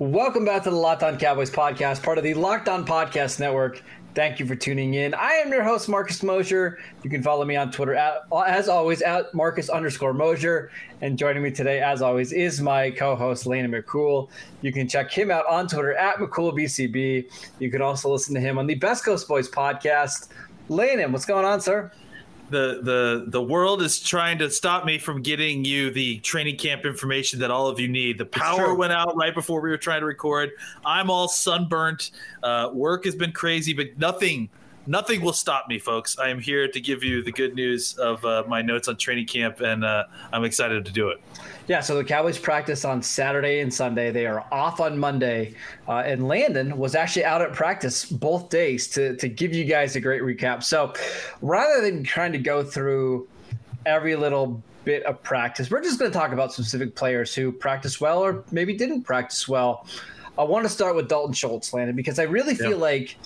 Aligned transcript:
Welcome 0.00 0.44
back 0.44 0.62
to 0.62 0.70
the 0.70 0.76
Locked 0.76 1.02
On 1.02 1.18
Cowboys 1.18 1.50
podcast, 1.50 2.04
part 2.04 2.18
of 2.18 2.24
the 2.24 2.32
Locked 2.32 2.68
On 2.68 2.86
Podcast 2.86 3.40
Network. 3.40 3.82
Thank 4.14 4.38
you 4.38 4.46
for 4.46 4.54
tuning 4.54 4.94
in. 4.94 5.12
I 5.12 5.32
am 5.32 5.50
your 5.50 5.64
host, 5.64 5.88
Marcus 5.88 6.22
Mosher. 6.22 6.78
You 7.02 7.10
can 7.10 7.20
follow 7.20 7.44
me 7.44 7.56
on 7.56 7.72
Twitter 7.72 7.96
at, 7.96 8.20
as 8.46 8.68
always, 8.68 9.02
at 9.02 9.34
Marcus 9.34 9.68
underscore 9.68 10.14
Mosher. 10.14 10.70
And 11.00 11.18
joining 11.18 11.42
me 11.42 11.50
today, 11.50 11.80
as 11.80 12.00
always, 12.00 12.32
is 12.32 12.60
my 12.60 12.92
co-host, 12.92 13.44
Landon 13.44 13.72
McCool. 13.72 14.28
You 14.62 14.72
can 14.72 14.88
check 14.88 15.10
him 15.10 15.32
out 15.32 15.46
on 15.48 15.66
Twitter 15.66 15.94
at 15.94 16.18
McCoolBCB. 16.18 17.28
You 17.58 17.68
can 17.68 17.82
also 17.82 18.08
listen 18.08 18.36
to 18.36 18.40
him 18.40 18.56
on 18.56 18.68
the 18.68 18.76
Best 18.76 19.04
Coast 19.04 19.26
Boys 19.26 19.50
podcast. 19.50 20.28
Landon, 20.68 21.10
what's 21.10 21.26
going 21.26 21.44
on, 21.44 21.60
sir? 21.60 21.90
The 22.50 22.80
the 22.82 23.24
the 23.28 23.42
world 23.42 23.82
is 23.82 24.00
trying 24.00 24.38
to 24.38 24.50
stop 24.50 24.84
me 24.84 24.98
from 24.98 25.22
getting 25.22 25.64
you 25.64 25.90
the 25.90 26.18
training 26.20 26.56
camp 26.56 26.84
information 26.84 27.38
that 27.40 27.50
all 27.50 27.68
of 27.68 27.78
you 27.78 27.88
need. 27.88 28.18
The 28.18 28.26
power 28.26 28.74
went 28.74 28.92
out 28.92 29.16
right 29.16 29.34
before 29.34 29.60
we 29.60 29.70
were 29.70 29.76
trying 29.76 30.00
to 30.00 30.06
record. 30.06 30.50
I'm 30.84 31.10
all 31.10 31.28
sunburnt. 31.28 32.10
Uh, 32.42 32.70
work 32.72 33.04
has 33.04 33.14
been 33.14 33.32
crazy, 33.32 33.72
but 33.72 33.98
nothing 33.98 34.48
nothing 34.88 35.20
will 35.20 35.32
stop 35.32 35.68
me, 35.68 35.78
folks. 35.78 36.18
I 36.18 36.28
am 36.30 36.40
here 36.40 36.66
to 36.66 36.80
give 36.80 37.04
you 37.04 37.22
the 37.22 37.30
good 37.30 37.54
news 37.54 37.96
of 37.98 38.24
uh, 38.24 38.42
my 38.48 38.62
notes 38.62 38.88
on 38.88 38.96
training 38.96 39.26
camp, 39.26 39.60
and 39.60 39.84
uh, 39.84 40.04
I'm 40.32 40.42
excited 40.44 40.84
to 40.86 40.90
do 40.92 41.08
it. 41.10 41.20
Yeah, 41.68 41.80
so 41.80 41.94
the 41.94 42.02
Cowboys 42.02 42.38
practice 42.38 42.86
on 42.86 43.02
Saturday 43.02 43.60
and 43.60 43.72
Sunday. 43.72 44.10
They 44.10 44.26
are 44.26 44.44
off 44.50 44.80
on 44.80 44.98
Monday. 44.98 45.54
Uh, 45.86 45.98
and 45.98 46.26
Landon 46.26 46.76
was 46.78 46.94
actually 46.94 47.26
out 47.26 47.42
at 47.42 47.52
practice 47.52 48.06
both 48.06 48.48
days 48.48 48.88
to, 48.88 49.14
to 49.16 49.28
give 49.28 49.52
you 49.52 49.64
guys 49.64 49.94
a 49.94 50.00
great 50.00 50.22
recap. 50.22 50.62
So 50.62 50.94
rather 51.42 51.82
than 51.82 52.02
trying 52.02 52.32
to 52.32 52.38
go 52.38 52.64
through 52.64 53.28
every 53.84 54.16
little 54.16 54.62
bit 54.84 55.02
of 55.04 55.22
practice, 55.22 55.70
we're 55.70 55.82
just 55.82 55.98
going 55.98 56.10
to 56.10 56.18
talk 56.18 56.32
about 56.32 56.54
specific 56.54 56.96
players 56.96 57.34
who 57.34 57.52
practice 57.52 58.00
well 58.00 58.20
or 58.20 58.42
maybe 58.50 58.74
didn't 58.74 59.02
practice 59.02 59.46
well. 59.46 59.86
I 60.38 60.44
want 60.44 60.64
to 60.64 60.70
start 60.70 60.96
with 60.96 61.08
Dalton 61.08 61.34
Schultz, 61.34 61.74
Landon, 61.74 61.96
because 61.96 62.18
I 62.18 62.22
really 62.22 62.54
feel 62.54 62.70
Yeah. 62.70 62.76
like 62.76 63.16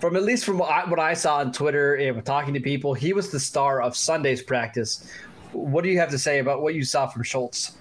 from 0.00 0.16
at 0.16 0.22
least 0.22 0.44
from 0.44 0.58
what 0.58 0.70
I, 0.70 0.88
what 0.88 0.98
I 0.98 1.14
saw 1.14 1.38
on 1.38 1.52
Twitter 1.52 1.94
and 1.94 2.24
talking 2.24 2.54
to 2.54 2.60
people, 2.60 2.94
he 2.94 3.12
was 3.12 3.30
the 3.30 3.40
star 3.40 3.80
of 3.80 3.96
Sunday's 3.96 4.42
practice. 4.42 5.10
What 5.52 5.84
do 5.84 5.90
you 5.90 5.98
have 5.98 6.10
to 6.10 6.18
say 6.18 6.38
about 6.38 6.62
what 6.62 6.74
you 6.74 6.84
saw 6.84 7.06
from 7.06 7.22
Schultz? 7.22 7.72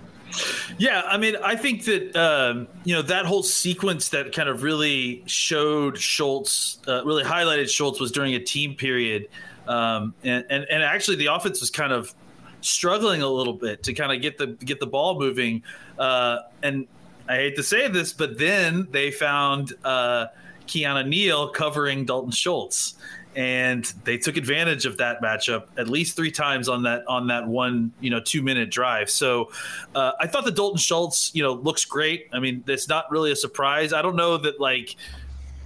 Yeah, 0.78 1.02
I 1.06 1.18
mean, 1.18 1.36
I 1.38 1.56
think 1.56 1.86
that 1.86 2.16
um, 2.16 2.68
you 2.84 2.96
know 2.96 3.02
that 3.04 3.26
whole 3.26 3.44
sequence 3.44 4.10
that 4.10 4.34
kind 4.34 4.50
of 4.50 4.64
really 4.64 5.24
showed 5.28 5.98
Schultz, 5.98 6.80
uh, 6.88 7.06
really 7.06 7.24
highlighted 7.24 7.70
Schultz, 7.70 8.00
was 8.00 8.12
during 8.12 8.34
a 8.34 8.40
team 8.40 8.76
period, 8.76 9.30
um, 9.68 10.14
and, 10.24 10.46
and 10.50 10.66
and 10.70 10.84
actually 10.84 11.18
the 11.18 11.28
offense 11.28 11.62
was 11.62 11.70
kind 11.70 11.94
of 11.94 12.14
struggling 12.62 13.22
a 13.22 13.30
little 13.30 13.54
bit 13.54 13.84
to 13.84 13.94
kind 13.94 14.12
of 14.12 14.22
get 14.22 14.38
the 14.38 14.48
get 14.48 14.80
the 14.80 14.88
ball 14.88 15.20
moving, 15.20 15.64
uh, 16.00 16.40
and 16.64 16.88
I 17.30 17.36
hate 17.36 17.56
to 17.56 17.64
say 17.64 17.88
this, 17.88 18.12
but 18.12 18.38
then 18.38 18.88
they 18.92 19.12
found 19.12 19.74
uh, 19.84 20.28
Keanu 20.68 21.08
Neal 21.08 21.50
covering 21.50 22.06
Dalton 22.06 22.32
Schultz. 22.32 22.96
And 23.36 23.84
they 24.06 24.18
took 24.18 24.38
advantage 24.38 24.86
of 24.86 24.98
that 24.98 25.22
matchup 25.22 25.66
at 25.78 25.90
least 25.90 26.16
three 26.16 26.32
times 26.32 26.70
on 26.70 26.84
that 26.84 27.04
on 27.06 27.28
that 27.28 27.46
one 27.46 27.92
you 28.00 28.10
know 28.10 28.22
two 28.22 28.42
minute 28.42 28.72
drive. 28.72 29.10
So 29.10 29.52
uh, 29.94 30.14
I 30.22 30.28
thought 30.28 30.46
the 30.46 30.52
Dalton 30.52 30.78
Schultz, 30.78 31.32
you 31.36 31.44
know, 31.44 31.52
looks 31.52 31.84
great. 31.84 32.30
I 32.32 32.40
mean, 32.40 32.64
it's 32.66 32.88
not 32.88 33.12
really 33.12 33.34
a 33.34 33.36
surprise. 33.36 33.92
I 33.92 34.02
don't 34.02 34.16
know 34.16 34.38
that 34.38 34.62
like, 34.62 34.96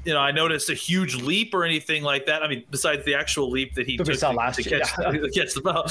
you 0.03 0.13
know, 0.13 0.19
I 0.19 0.31
noticed 0.31 0.71
a 0.71 0.73
huge 0.73 1.21
leap 1.21 1.53
or 1.53 1.63
anything 1.63 2.01
like 2.01 2.25
that. 2.25 2.41
I 2.41 2.47
mean, 2.47 2.63
besides 2.71 3.05
the 3.05 3.13
actual 3.13 3.51
leap 3.51 3.75
that 3.75 3.85
he 3.85 3.97
That 3.97 4.05
took 4.05 4.17
to, 4.17 4.31
last 4.31 4.55
to 4.55 4.67
year, 4.67 4.79
catch, 4.79 4.91
yeah. 4.97 5.11
to 5.11 5.29
catch 5.35 5.53
the 5.53 5.61
ball. 5.61 5.85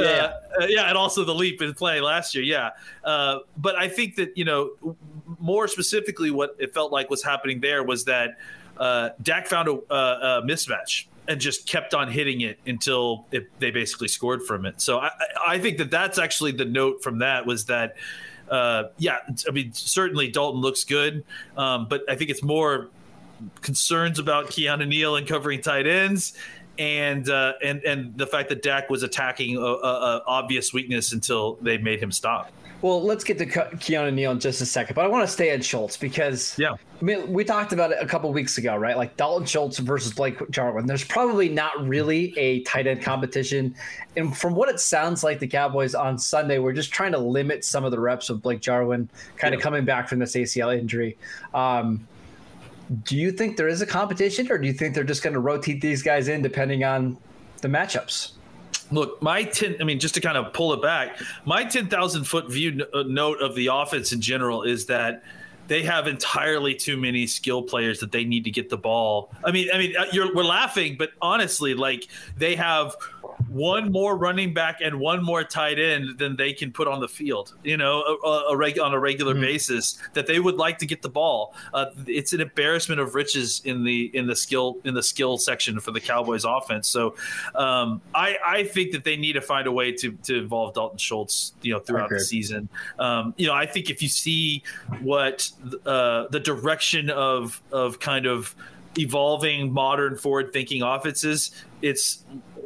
Yeah, 0.00 0.04
Uh, 0.04 0.62
uh, 0.62 0.66
yeah, 0.68 0.88
and 0.88 0.96
also 0.96 1.24
the 1.24 1.34
leap 1.34 1.60
in 1.62 1.74
play 1.74 2.00
last 2.00 2.34
year. 2.36 2.44
Yeah, 2.44 2.70
uh, 3.02 3.40
but 3.56 3.74
I 3.74 3.88
think 3.88 4.14
that 4.16 4.36
you 4.38 4.44
know, 4.44 4.70
more 5.38 5.68
specifically, 5.68 6.30
what 6.30 6.56
it 6.58 6.74
felt 6.74 6.92
like 6.92 7.10
was 7.10 7.22
happening 7.22 7.60
there 7.60 7.82
was 7.82 8.04
that 8.04 8.38
uh, 8.76 9.10
Dak 9.22 9.46
found 9.46 9.68
a, 9.68 9.72
a, 9.72 10.38
a 10.38 10.42
mismatch 10.42 11.06
and 11.26 11.40
just 11.40 11.66
kept 11.66 11.94
on 11.94 12.10
hitting 12.10 12.42
it 12.42 12.58
until 12.66 13.26
it, 13.32 13.48
they 13.58 13.70
basically 13.70 14.08
scored 14.08 14.42
from 14.42 14.66
it. 14.66 14.80
So 14.80 14.98
I, 14.98 15.10
I 15.46 15.58
think 15.58 15.78
that 15.78 15.90
that's 15.90 16.18
actually 16.18 16.52
the 16.52 16.64
note 16.64 17.02
from 17.02 17.18
that 17.18 17.46
was 17.46 17.66
that. 17.66 17.96
Uh, 18.50 18.90
yeah, 18.98 19.16
I 19.48 19.52
mean, 19.52 19.72
certainly 19.72 20.28
Dalton 20.28 20.60
looks 20.60 20.84
good, 20.84 21.24
um, 21.56 21.88
but 21.88 22.02
I 22.10 22.14
think 22.14 22.28
it's 22.28 22.42
more 22.42 22.90
concerns 23.62 24.18
about 24.18 24.48
Keanu 24.48 24.86
Neal 24.86 25.16
and 25.16 25.26
covering 25.26 25.62
tight 25.62 25.86
ends, 25.86 26.36
and 26.78 27.26
uh, 27.30 27.54
and 27.64 27.82
and 27.84 28.18
the 28.18 28.26
fact 28.26 28.50
that 28.50 28.62
Dak 28.62 28.90
was 28.90 29.02
attacking 29.02 29.56
a, 29.56 29.60
a, 29.60 29.64
a 29.64 30.22
obvious 30.26 30.74
weakness 30.74 31.14
until 31.14 31.54
they 31.62 31.78
made 31.78 32.02
him 32.02 32.12
stop. 32.12 32.52
Well, 32.84 33.02
let's 33.02 33.24
get 33.24 33.38
to 33.38 33.46
Ke- 33.46 33.72
Keanu 33.80 34.12
Neal 34.12 34.32
in 34.32 34.40
just 34.40 34.60
a 34.60 34.66
second, 34.66 34.94
but 34.94 35.06
I 35.06 35.08
want 35.08 35.26
to 35.26 35.32
stay 35.32 35.54
on 35.54 35.62
Schultz 35.62 35.96
because 35.96 36.54
Yeah. 36.58 36.72
I 36.72 37.02
mean, 37.02 37.32
we 37.32 37.42
talked 37.42 37.72
about 37.72 37.92
it 37.92 37.98
a 37.98 38.04
couple 38.04 38.30
weeks 38.30 38.58
ago, 38.58 38.76
right? 38.76 38.94
Like 38.94 39.16
Dalton 39.16 39.46
Schultz 39.46 39.78
versus 39.78 40.12
Blake 40.12 40.50
Jarwin. 40.50 40.84
There's 40.84 41.02
probably 41.02 41.48
not 41.48 41.88
really 41.88 42.38
a 42.38 42.60
tight 42.64 42.86
end 42.86 43.00
competition, 43.00 43.74
and 44.18 44.36
from 44.36 44.54
what 44.54 44.68
it 44.68 44.80
sounds 44.80 45.24
like, 45.24 45.38
the 45.38 45.46
Cowboys 45.46 45.94
on 45.94 46.18
Sunday 46.18 46.58
were 46.58 46.74
just 46.74 46.92
trying 46.92 47.12
to 47.12 47.18
limit 47.18 47.64
some 47.64 47.86
of 47.86 47.90
the 47.90 47.98
reps 47.98 48.28
of 48.28 48.42
Blake 48.42 48.60
Jarwin, 48.60 49.08
kind 49.38 49.54
of 49.54 49.62
coming 49.62 49.86
back 49.86 50.06
from 50.06 50.18
this 50.18 50.36
ACL 50.36 50.78
injury. 50.78 51.16
Um, 51.54 52.06
do 53.04 53.16
you 53.16 53.32
think 53.32 53.56
there 53.56 53.68
is 53.68 53.80
a 53.80 53.86
competition, 53.86 54.52
or 54.52 54.58
do 54.58 54.66
you 54.66 54.74
think 54.74 54.94
they're 54.94 55.04
just 55.04 55.22
going 55.22 55.32
to 55.32 55.40
rotate 55.40 55.80
these 55.80 56.02
guys 56.02 56.28
in 56.28 56.42
depending 56.42 56.84
on 56.84 57.16
the 57.62 57.68
matchups? 57.68 58.32
Look, 58.90 59.22
my 59.22 59.44
ten. 59.44 59.76
I 59.80 59.84
mean, 59.84 59.98
just 59.98 60.14
to 60.14 60.20
kind 60.20 60.36
of 60.36 60.52
pull 60.52 60.72
it 60.72 60.82
back, 60.82 61.18
my 61.44 61.64
ten 61.64 61.88
thousand 61.88 62.24
foot 62.24 62.50
view 62.50 62.70
n- 62.72 62.82
uh, 62.92 63.02
note 63.06 63.40
of 63.40 63.54
the 63.54 63.68
offense 63.72 64.12
in 64.12 64.20
general 64.20 64.62
is 64.62 64.86
that 64.86 65.22
they 65.66 65.82
have 65.82 66.06
entirely 66.06 66.74
too 66.74 66.96
many 66.96 67.26
skill 67.26 67.62
players 67.62 68.00
that 68.00 68.12
they 68.12 68.24
need 68.24 68.44
to 68.44 68.50
get 68.50 68.68
the 68.68 68.76
ball. 68.76 69.32
I 69.42 69.50
mean, 69.50 69.68
I 69.72 69.78
mean, 69.78 69.96
uh, 69.96 70.04
you're 70.12 70.34
we're 70.34 70.44
laughing, 70.44 70.96
but 70.98 71.10
honestly, 71.22 71.74
like 71.74 72.08
they 72.36 72.56
have 72.56 72.94
one 73.54 73.92
more 73.92 74.16
running 74.16 74.52
back 74.52 74.80
and 74.82 74.98
one 74.98 75.22
more 75.22 75.44
tight 75.44 75.78
end 75.78 76.18
than 76.18 76.34
they 76.34 76.52
can 76.52 76.72
put 76.72 76.88
on 76.88 77.00
the 77.00 77.06
field. 77.06 77.54
You 77.62 77.76
know, 77.76 78.02
a, 78.02 78.28
a, 78.50 78.56
reg, 78.56 78.80
on 78.80 78.92
a 78.92 78.98
regular 78.98 79.32
basis 79.32 79.96
that 80.12 80.26
they 80.26 80.40
would 80.40 80.56
like 80.56 80.78
to 80.78 80.86
get 80.86 81.02
the 81.02 81.08
ball. 81.08 81.54
Uh, 81.72 81.86
it's 82.08 82.32
an 82.32 82.40
embarrassment 82.40 83.00
of 83.00 83.14
riches 83.14 83.62
in 83.64 83.84
the 83.84 84.10
in 84.12 84.26
the 84.26 84.34
skill 84.34 84.78
in 84.84 84.94
the 84.94 85.02
skill 85.02 85.38
section 85.38 85.78
for 85.78 85.92
the 85.92 86.00
Cowboys 86.00 86.44
offense. 86.44 86.88
So 86.88 87.14
um, 87.54 88.02
I 88.12 88.36
I 88.44 88.64
think 88.64 88.90
that 88.90 89.04
they 89.04 89.16
need 89.16 89.34
to 89.34 89.40
find 89.40 89.68
a 89.68 89.72
way 89.72 89.92
to 89.92 90.12
to 90.24 90.36
involve 90.36 90.74
Dalton 90.74 90.98
Schultz. 90.98 91.54
You 91.62 91.74
know, 91.74 91.78
throughout 91.78 92.10
the 92.10 92.20
season. 92.20 92.68
Um, 92.98 93.34
you 93.36 93.46
know, 93.46 93.54
I 93.54 93.66
think 93.66 93.88
if 93.88 94.02
you 94.02 94.08
see 94.08 94.64
what 95.00 95.48
uh, 95.86 96.26
the 96.30 96.40
direction 96.40 97.08
of 97.08 97.62
of 97.70 98.00
kind 98.00 98.26
of 98.26 98.56
evolving 98.98 99.72
modern 99.72 100.16
forward 100.16 100.52
thinking 100.52 100.82
offenses 100.82 101.50
it's 101.82 102.24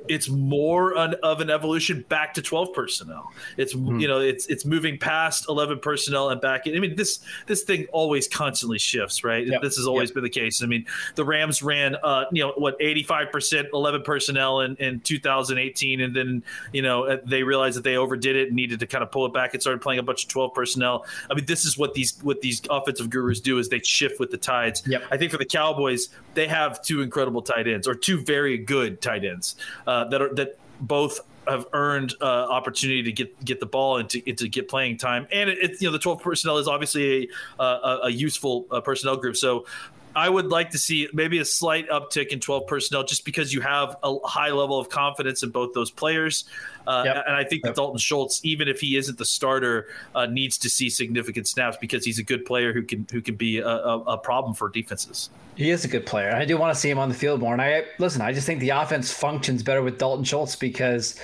it's 0.09 0.29
more 0.29 0.97
an, 0.97 1.15
of 1.23 1.41
an 1.41 1.51
evolution 1.51 2.05
back 2.09 2.35
to 2.35 2.43
12 2.43 2.73
personnel. 2.73 3.31
It's 3.57 3.75
mm-hmm. 3.75 4.01
you 4.01 4.09
know 4.09 4.21
it's 4.21 4.47
it's 4.47 4.65
moving 4.65 4.99
past 4.99 5.47
11 5.49 5.81
personnel 5.81 6.31
and 6.31 6.41
back. 6.41 6.67
In. 6.67 6.77
I 6.77 6.81
mean 6.81 6.97
this 6.97 7.21
this 7.47 7.63
thing 7.63 7.87
always 7.93 8.27
constantly 8.27 8.79
shifts, 8.79 9.25
right? 9.25 9.47
Yep. 9.47 9.63
This 9.63 9.77
has 9.77 9.87
always 9.87 10.11
yep. 10.11 10.15
been 10.15 10.25
the 10.25 10.31
case. 10.31 10.63
I 10.63 10.67
mean 10.67 10.87
the 11.15 11.25
Rams 11.25 11.63
ran 11.63 11.97
uh 12.03 12.25
you 12.33 12.43
know 12.43 12.53
what 12.57 12.77
85 12.81 13.33
percent 13.33 13.69
11 13.73 14.03
personnel 14.03 14.61
in, 14.61 14.77
in 14.77 15.01
2018, 15.01 16.01
and 16.01 16.15
then 16.15 16.43
you 16.73 16.83
know 16.83 17.05
uh, 17.05 17.19
they 17.25 17.43
realized 17.43 17.77
that 17.77 17.85
they 17.85 17.97
overdid 17.97 18.37
it 18.37 18.49
and 18.49 18.57
needed 18.57 18.81
to 18.81 18.87
kind 18.87 19.03
of 19.03 19.11
pull 19.11 19.27
it 19.27 19.33
back 19.33 19.55
and 19.55 19.63
started 19.63 19.81
playing 19.81 19.99
a 19.99 20.03
bunch 20.03 20.25
of 20.25 20.31
12 20.31 20.55
personnel. 20.55 21.05
I 21.31 21.35
mean 21.35 21.47
this 21.47 21.65
is 21.65 21.77
what 21.77 21.95
these 21.95 22.19
what 22.23 22.41
these 22.41 22.63
offensive 22.71 23.11
gurus 23.11 23.41
do 23.41 23.59
is 23.59 23.69
they 23.69 23.81
shift 23.81 24.21
with 24.21 24.31
the 24.31 24.39
tides. 24.39 24.83
Yep. 24.87 25.05
I 25.11 25.17
think 25.17 25.31
for 25.31 25.39
the 25.39 25.45
Cowboys 25.45 26.09
they 26.35 26.47
have 26.47 26.83
two 26.83 27.03
incredible 27.03 27.43
tight 27.43 27.67
ends 27.67 27.89
or 27.89 27.95
two 27.95 28.23
very 28.23 28.57
good 28.57 28.98
tight 29.01 29.25
ends. 29.25 29.57
Uh, 29.87 29.99
uh, 29.99 30.05
that 30.09 30.23
are 30.23 30.35
that 30.35 30.59
both 30.81 31.21
have 31.49 31.67
earned 31.73 32.15
uh, 32.21 32.25
opportunity 32.25 33.03
to 33.03 33.13
get 33.13 33.45
get 33.45 33.59
the 33.59 33.67
ball 33.67 33.97
and 33.99 34.09
to, 34.11 34.21
to 34.21 34.49
get 34.49 34.69
playing 34.69 34.97
time. 34.97 35.27
And 35.33 35.51
it's 35.51 35.81
it, 35.81 35.83
you 35.83 35.89
know 35.89 35.93
the 35.93 35.99
12 35.99 36.23
personnel 36.23 36.59
is 36.59 36.69
obviously 36.69 37.31
a, 37.59 37.63
a, 37.63 38.01
a 38.05 38.11
useful 38.11 38.67
uh, 38.71 38.81
personnel 38.81 39.17
group. 39.17 39.37
So 39.37 39.67
I 40.15 40.29
would 40.29 40.47
like 40.47 40.71
to 40.71 40.79
see 40.79 41.09
maybe 41.13 41.39
a 41.39 41.45
slight 41.45 41.89
uptick 41.89 42.29
in 42.29 42.41
12 42.41 42.67
personnel 42.67 43.05
just 43.05 43.25
because 43.25 43.53
you 43.53 43.61
have 43.61 43.97
a 44.03 44.19
high 44.25 44.51
level 44.51 44.79
of 44.79 44.89
confidence 44.89 45.43
in 45.43 45.51
both 45.51 45.75
those 45.75 45.91
players. 45.91 46.45
Uh, 46.87 47.03
yep. 47.05 47.25
And 47.27 47.37
I 47.37 47.45
think 47.45 47.63
that 47.65 47.75
Dalton 47.75 47.99
Schultz, 47.99 48.41
even 48.45 48.69
if 48.69 48.81
he 48.81 48.97
isn't 48.97 49.19
the 49.19 49.25
starter, 49.25 49.89
uh, 50.15 50.27
needs 50.27 50.59
to 50.59 50.71
see 50.71 50.89
significant 50.89 51.47
snaps 51.47 51.77
because 51.81 52.05
he's 52.05 52.19
a 52.19 52.23
good 52.23 52.45
player 52.45 52.73
who 52.73 52.83
can 52.83 53.07
who 53.13 53.21
can 53.21 53.37
be 53.37 53.59
a, 53.59 53.67
a, 53.67 53.99
a, 54.01 54.19
problem 54.19 54.55
for 54.55 54.69
defenses. 54.69 55.31
He 55.55 55.71
is 55.71 55.85
a 55.85 55.89
good 55.89 56.07
player. 56.07 56.35
I 56.35 56.45
do 56.45 56.57
want 56.57 56.75
to 56.75 56.81
see 56.81 56.91
him 56.91 56.99
on 56.99 57.09
the 57.09 57.15
field 57.15 57.41
more. 57.41 57.53
And 57.53 57.61
I 57.61 57.85
listen. 57.99 58.23
I 58.23 58.33
just 58.33 58.47
think 58.47 58.61
the 58.61 58.71
offense 58.71 59.13
functions 59.13 59.63
better 59.63 59.83
with 59.83 59.99
Dalton 59.99 60.25
Schultz 60.25 60.57
because 60.57 61.21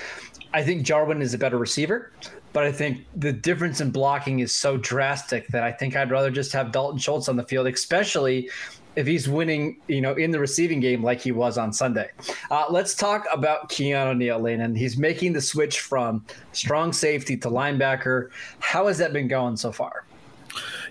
I 0.53 0.63
think 0.63 0.85
Jarwin 0.85 1.23
is 1.23 1.35
a 1.35 1.39
better 1.39 1.59
receiver 1.59 2.13
but 2.55 2.65
I 2.65 2.73
think 2.73 3.05
the 3.17 3.33
difference 3.33 3.81
in 3.81 3.91
blocking 3.91 4.39
is 4.39 4.55
so 4.55 4.77
drastic 4.77 5.49
that 5.49 5.65
I 5.65 5.73
think 5.73 5.97
I'd 5.97 6.11
rather 6.11 6.31
just 6.31 6.53
have 6.53 6.71
Dalton 6.71 6.99
Schultz 6.99 7.29
on 7.29 7.37
the 7.37 7.43
field, 7.43 7.67
especially 7.67 8.49
if 8.95 9.09
he's 9.09 9.29
winning, 9.29 9.77
you 9.89 10.01
know, 10.01 10.15
in 10.15 10.31
the 10.31 10.39
receiving 10.39 10.79
game 10.79 11.03
like 11.03 11.21
he 11.21 11.33
was 11.33 11.59
on 11.59 11.73
Sunday. 11.73 12.11
Uh, 12.53 12.67
let's 12.71 12.95
talk 12.95 13.27
about 13.33 13.69
Keanu 13.71 14.17
Neal 14.17 14.39
Lane, 14.39 14.61
and 14.61 14.79
he's 14.79 14.97
making 14.97 15.33
the 15.33 15.41
switch 15.41 15.81
from 15.81 16.25
strong 16.53 16.93
safety 16.93 17.37
to 17.39 17.51
linebacker. 17.51 18.31
How 18.61 18.87
has 18.87 18.99
that 18.99 19.13
been 19.13 19.27
going 19.27 19.57
so 19.57 19.73
far? 19.73 20.05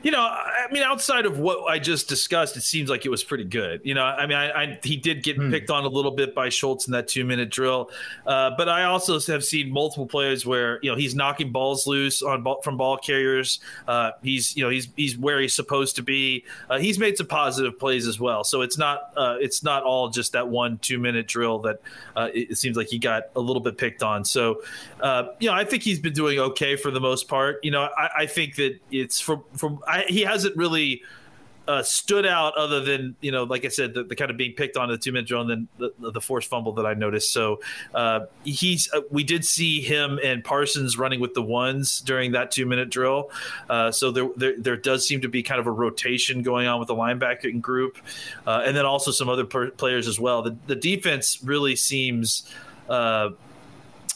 You 0.03 0.11
know, 0.11 0.19
I 0.19 0.67
mean, 0.71 0.83
outside 0.83 1.25
of 1.25 1.39
what 1.39 1.69
I 1.69 1.79
just 1.79 2.09
discussed, 2.09 2.57
it 2.57 2.61
seems 2.61 2.89
like 2.89 3.05
it 3.05 3.09
was 3.09 3.23
pretty 3.23 3.45
good. 3.45 3.79
You 3.85 3.93
know, 3.93 4.03
I 4.03 4.27
mean, 4.27 4.37
I, 4.37 4.51
I 4.51 4.79
he 4.83 4.97
did 4.97 5.23
get 5.23 5.37
hmm. 5.37 5.49
picked 5.49 5.69
on 5.69 5.85
a 5.85 5.87
little 5.87 6.11
bit 6.11 6.35
by 6.35 6.49
Schultz 6.49 6.87
in 6.87 6.91
that 6.91 7.07
two 7.07 7.23
minute 7.23 7.49
drill, 7.49 7.89
uh, 8.27 8.51
but 8.57 8.67
I 8.67 8.83
also 8.83 9.17
have 9.19 9.45
seen 9.45 9.71
multiple 9.71 10.05
players 10.05 10.45
where 10.45 10.79
you 10.83 10.91
know 10.91 10.97
he's 10.97 11.15
knocking 11.15 11.53
balls 11.53 11.87
loose 11.87 12.21
on 12.21 12.43
ball, 12.43 12.61
from 12.61 12.75
ball 12.75 12.97
carriers. 12.97 13.61
Uh, 13.87 14.11
he's 14.21 14.55
you 14.57 14.63
know 14.63 14.69
he's 14.69 14.89
he's 14.97 15.17
where 15.17 15.39
he's 15.39 15.53
supposed 15.53 15.95
to 15.95 16.03
be. 16.03 16.43
Uh, 16.69 16.79
he's 16.79 16.99
made 16.99 17.17
some 17.17 17.27
positive 17.27 17.79
plays 17.79 18.05
as 18.05 18.19
well. 18.19 18.43
So 18.43 18.61
it's 18.61 18.77
not 18.77 19.13
uh, 19.15 19.37
it's 19.39 19.63
not 19.63 19.83
all 19.83 20.09
just 20.09 20.33
that 20.33 20.49
one 20.49 20.79
two 20.79 20.99
minute 20.99 21.27
drill 21.27 21.59
that 21.59 21.81
uh, 22.17 22.27
it, 22.33 22.51
it, 22.51 22.57
seems 22.57 22.75
like 22.75 22.87
he 22.87 22.99
got 22.99 23.23
a 23.37 23.39
little 23.39 23.61
bit 23.61 23.77
picked 23.77 24.03
on. 24.03 24.25
So 24.25 24.63
uh, 24.99 25.27
you 25.39 25.49
know, 25.49 25.55
I 25.55 25.63
think 25.63 25.83
he's 25.83 25.99
been 25.99 26.13
doing 26.13 26.39
okay 26.39 26.75
for 26.75 26.91
the 26.91 26.99
most 26.99 27.29
part. 27.29 27.59
You 27.63 27.71
know, 27.71 27.83
I, 27.97 28.09
I 28.19 28.25
think 28.25 28.55
that 28.57 28.79
it's 28.91 29.21
from 29.21 29.43
from 29.55 29.79
I, 29.93 30.05
he 30.07 30.21
hasn't 30.21 30.55
really 30.57 31.03
uh, 31.67 31.83
stood 31.83 32.25
out 32.25 32.55
other 32.55 32.81
than 32.81 33.15
you 33.21 33.31
know, 33.31 33.43
like 33.43 33.63
I 33.63 33.69
said, 33.69 33.93
the, 33.93 34.03
the 34.03 34.15
kind 34.15 34.29
of 34.31 34.37
being 34.37 34.53
picked 34.53 34.75
on 34.75 34.89
the 34.89 34.97
two 34.97 35.11
minute 35.11 35.27
drill 35.27 35.41
and 35.41 35.49
then 35.49 35.67
the, 35.77 36.11
the 36.11 36.21
forced 36.21 36.49
fumble 36.49 36.73
that 36.73 36.85
I 36.85 36.93
noticed. 36.93 37.31
So 37.31 37.61
uh, 37.93 38.21
he's 38.43 38.91
uh, 38.91 39.01
we 39.11 39.23
did 39.23 39.45
see 39.45 39.81
him 39.81 40.19
and 40.23 40.43
Parsons 40.43 40.97
running 40.97 41.19
with 41.19 41.33
the 41.33 41.41
ones 41.41 42.01
during 42.01 42.33
that 42.33 42.51
two 42.51 42.65
minute 42.65 42.89
drill. 42.89 43.31
Uh, 43.69 43.91
so 43.91 44.11
there, 44.11 44.29
there, 44.35 44.55
there 44.57 44.77
does 44.77 45.07
seem 45.07 45.21
to 45.21 45.29
be 45.29 45.43
kind 45.43 45.59
of 45.59 45.67
a 45.67 45.71
rotation 45.71 46.41
going 46.41 46.67
on 46.67 46.79
with 46.79 46.87
the 46.87 46.95
linebacking 46.95 47.61
group, 47.61 47.97
uh, 48.45 48.63
and 48.65 48.75
then 48.75 48.85
also 48.85 49.11
some 49.11 49.29
other 49.29 49.45
per- 49.45 49.71
players 49.71 50.07
as 50.07 50.19
well. 50.19 50.41
The 50.41 50.55
the 50.67 50.75
defense 50.75 51.39
really 51.43 51.75
seems. 51.75 52.49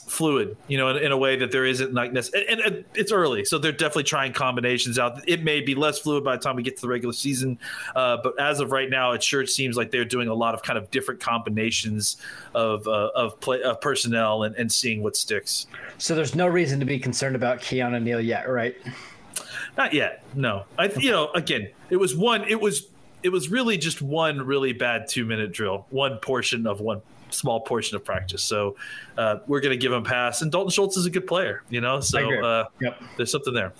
Fluid, 0.08 0.56
you 0.68 0.78
know, 0.78 0.90
in, 0.90 0.98
in, 0.98 1.12
a 1.12 1.18
way 1.18 1.36
that 1.36 1.52
there 1.52 1.66
isn't 1.66 1.94
like 1.94 2.14
this. 2.14 2.32
And, 2.34 2.62
and, 2.62 2.86
it's 2.96 3.12
early, 3.12 3.44
so 3.44 3.58
they're 3.58 3.74
definitely 3.74 4.04
trying 4.04 4.32
combinations 4.32 4.98
out. 4.98 5.22
It 5.28 5.44
may 5.44 5.60
be 5.60 5.76
less 5.76 6.00
fluid 6.00 6.24
by 6.24 6.38
the 6.38 6.42
time 6.42 6.56
we 6.56 6.64
get 6.64 6.78
to 6.78 6.82
the 6.82 6.88
regular 6.88 7.14
season, 7.14 7.60
uh, 7.96 8.18
but 8.24 8.40
as 8.40 8.62
of 8.62 8.72
right 8.72 8.90
now, 8.90 9.12
it 9.12 9.22
sure 9.22 9.46
seems 9.46 9.76
like 9.76 9.92
they're 9.92 10.06
doing 10.06 10.30
a 10.30 10.34
lot 10.34 10.54
of 10.54 10.64
kind 10.64 10.78
of 10.78 10.90
different 10.92 11.20
combinations 11.20 12.18
of 12.56 12.88
uh, 12.88 13.10
of 13.16 13.40
play 13.42 13.62
of 13.62 13.82
personnel 13.82 14.44
and, 14.44 14.56
and 14.56 14.72
seeing 14.72 15.04
what 15.04 15.18
sticks. 15.18 15.68
So 15.98 16.16
there's 16.16 16.36
no 16.36 16.48
reason 16.48 16.80
to 16.80 16.86
be 16.86 17.00
concerned 17.00 17.36
about 17.36 17.60
Keanu 17.60 18.02
Neal 18.02 18.22
yet, 18.22 18.50
right? 18.50 18.76
Not 19.78 19.94
yet. 19.94 20.24
No, 20.34 20.64
I 20.80 20.86
you 20.98 21.12
know 21.12 21.32
again, 21.34 21.70
it 21.90 21.98
was 21.98 22.16
one. 22.16 22.44
It 22.46 22.60
was 22.60 22.88
it 23.24 23.30
was 23.30 23.50
really 23.50 23.78
just 23.78 24.02
one 24.02 24.42
really 24.42 24.74
bad 24.74 25.08
two 25.10 25.26
minute 25.26 25.52
drill, 25.52 25.86
one 25.90 26.18
portion 26.20 26.66
of 26.66 26.80
one 26.80 27.02
small 27.30 27.60
portion 27.62 27.96
of 27.96 28.04
practice. 28.04 28.44
So 28.44 28.76
uh, 29.18 29.38
we're 29.48 29.60
going 29.60 29.72
to 29.72 29.78
give 29.78 29.92
him 29.92 30.02
a 30.02 30.06
pass. 30.06 30.42
And 30.42 30.52
Dalton 30.52 30.72
Schultz 30.72 30.98
is 30.98 31.06
a 31.06 31.10
good 31.10 31.28
player, 31.28 31.64
you 31.70 31.82
know, 31.82 32.00
so 32.00 32.20
uh, 32.44 32.66
yep. 32.80 33.02
there's 33.16 33.32
something 33.32 33.54
there. 33.54 33.74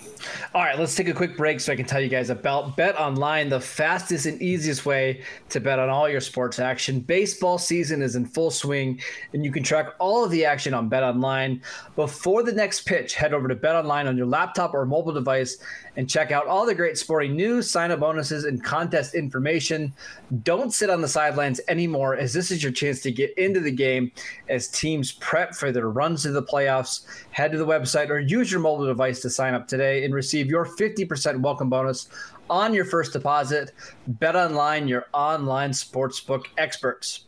All 0.54 0.62
right, 0.62 0.78
let's 0.78 0.94
take 0.94 1.08
a 1.08 1.12
quick 1.12 1.36
break 1.36 1.60
so 1.60 1.72
I 1.72 1.76
can 1.76 1.86
tell 1.86 2.00
you 2.00 2.08
guys 2.08 2.30
about 2.30 2.76
BetOnline, 2.76 3.50
the 3.50 3.60
fastest 3.60 4.26
and 4.26 4.40
easiest 4.42 4.86
way 4.86 5.22
to 5.50 5.60
bet 5.60 5.78
on 5.78 5.88
all 5.88 6.08
your 6.08 6.20
sports 6.20 6.58
action. 6.58 7.00
Baseball 7.00 7.58
season 7.58 8.02
is 8.02 8.16
in 8.16 8.26
full 8.26 8.50
swing, 8.50 9.00
and 9.32 9.44
you 9.44 9.52
can 9.52 9.62
track 9.62 9.94
all 9.98 10.24
of 10.24 10.30
the 10.30 10.44
action 10.44 10.74
on 10.74 10.90
BetOnline. 10.90 11.62
Before 11.96 12.42
the 12.42 12.52
next 12.52 12.82
pitch, 12.82 13.14
head 13.14 13.32
over 13.32 13.48
to 13.48 13.56
BetOnline 13.56 14.06
on 14.06 14.16
your 14.16 14.26
laptop 14.26 14.74
or 14.74 14.84
mobile 14.84 15.12
device 15.12 15.58
and 15.98 16.08
check 16.08 16.30
out 16.30 16.46
all 16.46 16.64
the 16.64 16.74
great 16.76 16.96
sporting 16.96 17.34
news, 17.34 17.68
sign 17.68 17.90
up 17.90 17.98
bonuses, 17.98 18.44
and 18.44 18.62
contest 18.62 19.16
information. 19.16 19.92
Don't 20.44 20.72
sit 20.72 20.90
on 20.90 21.00
the 21.00 21.08
sidelines 21.08 21.60
anymore, 21.66 22.14
as 22.14 22.32
this 22.32 22.52
is 22.52 22.62
your 22.62 22.70
chance 22.70 23.02
to 23.02 23.10
get 23.10 23.36
into 23.36 23.58
the 23.58 23.72
game 23.72 24.12
as 24.48 24.68
teams 24.68 25.10
prep 25.10 25.56
for 25.56 25.72
their 25.72 25.90
runs 25.90 26.22
to 26.22 26.30
the 26.30 26.42
playoffs. 26.42 27.04
Head 27.32 27.50
to 27.50 27.58
the 27.58 27.66
website 27.66 28.10
or 28.10 28.20
use 28.20 28.50
your 28.50 28.60
mobile 28.60 28.86
device 28.86 29.20
to 29.22 29.30
sign 29.30 29.54
up 29.54 29.66
today 29.66 30.04
and 30.04 30.14
receive 30.14 30.46
your 30.46 30.64
50% 30.64 31.40
welcome 31.40 31.68
bonus 31.68 32.08
on 32.48 32.72
your 32.72 32.84
first 32.84 33.12
deposit. 33.12 33.72
BetOnline, 34.18 34.88
your 34.88 35.06
online 35.12 35.72
sportsbook 35.72 36.44
experts. 36.58 37.27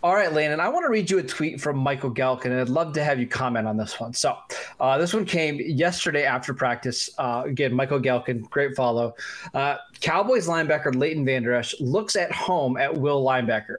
All 0.00 0.14
right, 0.14 0.32
Lane, 0.32 0.52
and 0.52 0.62
I 0.62 0.68
want 0.68 0.84
to 0.84 0.90
read 0.90 1.10
you 1.10 1.18
a 1.18 1.24
tweet 1.24 1.60
from 1.60 1.76
Michael 1.76 2.14
Gehlken, 2.14 2.44
and 2.44 2.60
I'd 2.60 2.68
love 2.68 2.92
to 2.92 3.02
have 3.02 3.18
you 3.18 3.26
comment 3.26 3.66
on 3.66 3.76
this 3.76 3.98
one. 3.98 4.14
So, 4.14 4.36
uh, 4.78 4.96
this 4.96 5.12
one 5.12 5.24
came 5.24 5.58
yesterday 5.58 6.24
after 6.24 6.54
practice. 6.54 7.10
Uh, 7.18 7.42
again, 7.46 7.74
Michael 7.74 7.98
Gehlken, 7.98 8.48
great 8.48 8.76
follow. 8.76 9.16
Uh, 9.54 9.78
Cowboys 10.00 10.46
linebacker 10.46 10.94
Leighton 10.94 11.24
Vander 11.24 11.52
Esch 11.52 11.74
looks 11.80 12.14
at 12.14 12.30
home 12.30 12.76
at 12.76 12.96
Will 12.96 13.24
linebacker. 13.24 13.78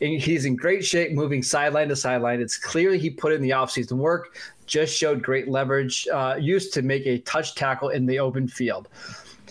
And 0.00 0.20
he's 0.20 0.44
in 0.44 0.54
great 0.54 0.84
shape, 0.84 1.10
moving 1.10 1.42
sideline 1.42 1.88
to 1.88 1.96
sideline. 1.96 2.40
It's 2.40 2.56
clearly 2.56 3.00
he 3.00 3.10
put 3.10 3.32
in 3.32 3.42
the 3.42 3.50
offseason 3.50 3.96
work, 3.96 4.38
just 4.66 4.96
showed 4.96 5.20
great 5.20 5.48
leverage, 5.48 6.06
uh, 6.12 6.36
used 6.38 6.74
to 6.74 6.82
make 6.82 7.04
a 7.08 7.18
touch 7.18 7.56
tackle 7.56 7.88
in 7.88 8.06
the 8.06 8.20
open 8.20 8.46
field. 8.46 8.86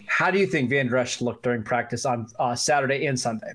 How 0.05 0.31
do 0.31 0.39
you 0.39 0.48
think 0.48 0.69
Vander 0.69 0.95
Esch 0.95 1.19
looked 1.19 1.43
during 1.43 1.62
practice 1.62 2.05
on 2.05 2.27
uh, 2.39 2.55
Saturday 2.55 3.05
and 3.07 3.19
Sunday? 3.19 3.51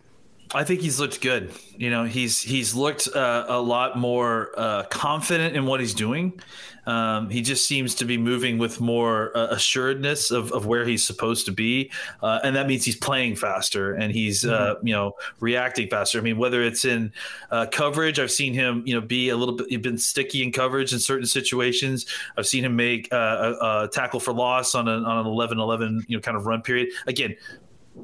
I 0.53 0.65
think 0.65 0.81
he's 0.81 0.99
looked 0.99 1.21
good. 1.21 1.53
You 1.77 1.91
know, 1.91 2.05
he's 2.05 2.41
he's 2.41 2.75
looked 2.75 3.09
uh, 3.15 3.47
a 3.49 3.61
lot 3.61 3.97
more 3.97 4.51
uh, 4.57 4.83
confident 4.85 5.57
in 5.57 5.65
what 5.65 5.81
he's 5.81 5.95
doing. 5.95 6.41
Um, 6.87 7.31
he 7.31 7.43
just 7.43 7.67
seems 7.67 7.95
to 7.97 8.05
be 8.05 8.19
moving 8.19 8.59
with 8.59 8.81
more 8.81 9.37
uh, 9.37 9.49
assuredness 9.51 10.31
of, 10.31 10.51
of 10.53 10.67
where 10.67 10.85
he's 10.85 11.05
supposed 11.05 11.47
to 11.47 11.53
be, 11.53 11.91
uh, 12.23 12.41
and 12.43 12.57
that 12.57 12.67
means 12.67 12.85
he's 12.85 12.97
playing 12.97 13.37
faster 13.37 13.93
and 13.95 14.13
he's 14.13 14.45
uh, 14.45 14.75
mm-hmm. 14.75 14.87
you 14.89 14.95
know 14.95 15.13
reacting 15.39 15.89
faster. 15.89 16.19
I 16.19 16.23
mean, 16.23 16.37
whether 16.37 16.63
it's 16.63 16.85
in 16.85 17.13
uh, 17.51 17.67
coverage, 17.71 18.19
I've 18.19 18.33
seen 18.33 18.53
him 18.55 18.83
you 18.87 18.95
know 18.95 19.01
be 19.01 19.29
a 19.29 19.37
little 19.37 19.55
bit 19.55 19.83
been 19.83 19.99
sticky 19.99 20.43
in 20.43 20.53
coverage 20.53 20.93
in 20.93 20.99
certain 20.99 21.27
situations. 21.27 22.07
I've 22.37 22.47
seen 22.47 22.65
him 22.65 22.77
make 22.77 23.11
a, 23.13 23.85
a, 23.87 23.89
tackle 23.93 24.21
for 24.21 24.33
loss 24.33 24.75
on, 24.75 24.89
a, 24.89 24.93
on 24.93 25.19
an 25.19 25.27
11-11 25.27 26.05
you 26.09 26.17
know 26.17 26.21
kind 26.21 26.37
of 26.37 26.47
run 26.47 26.61
period. 26.61 26.89
Again, 27.07 27.37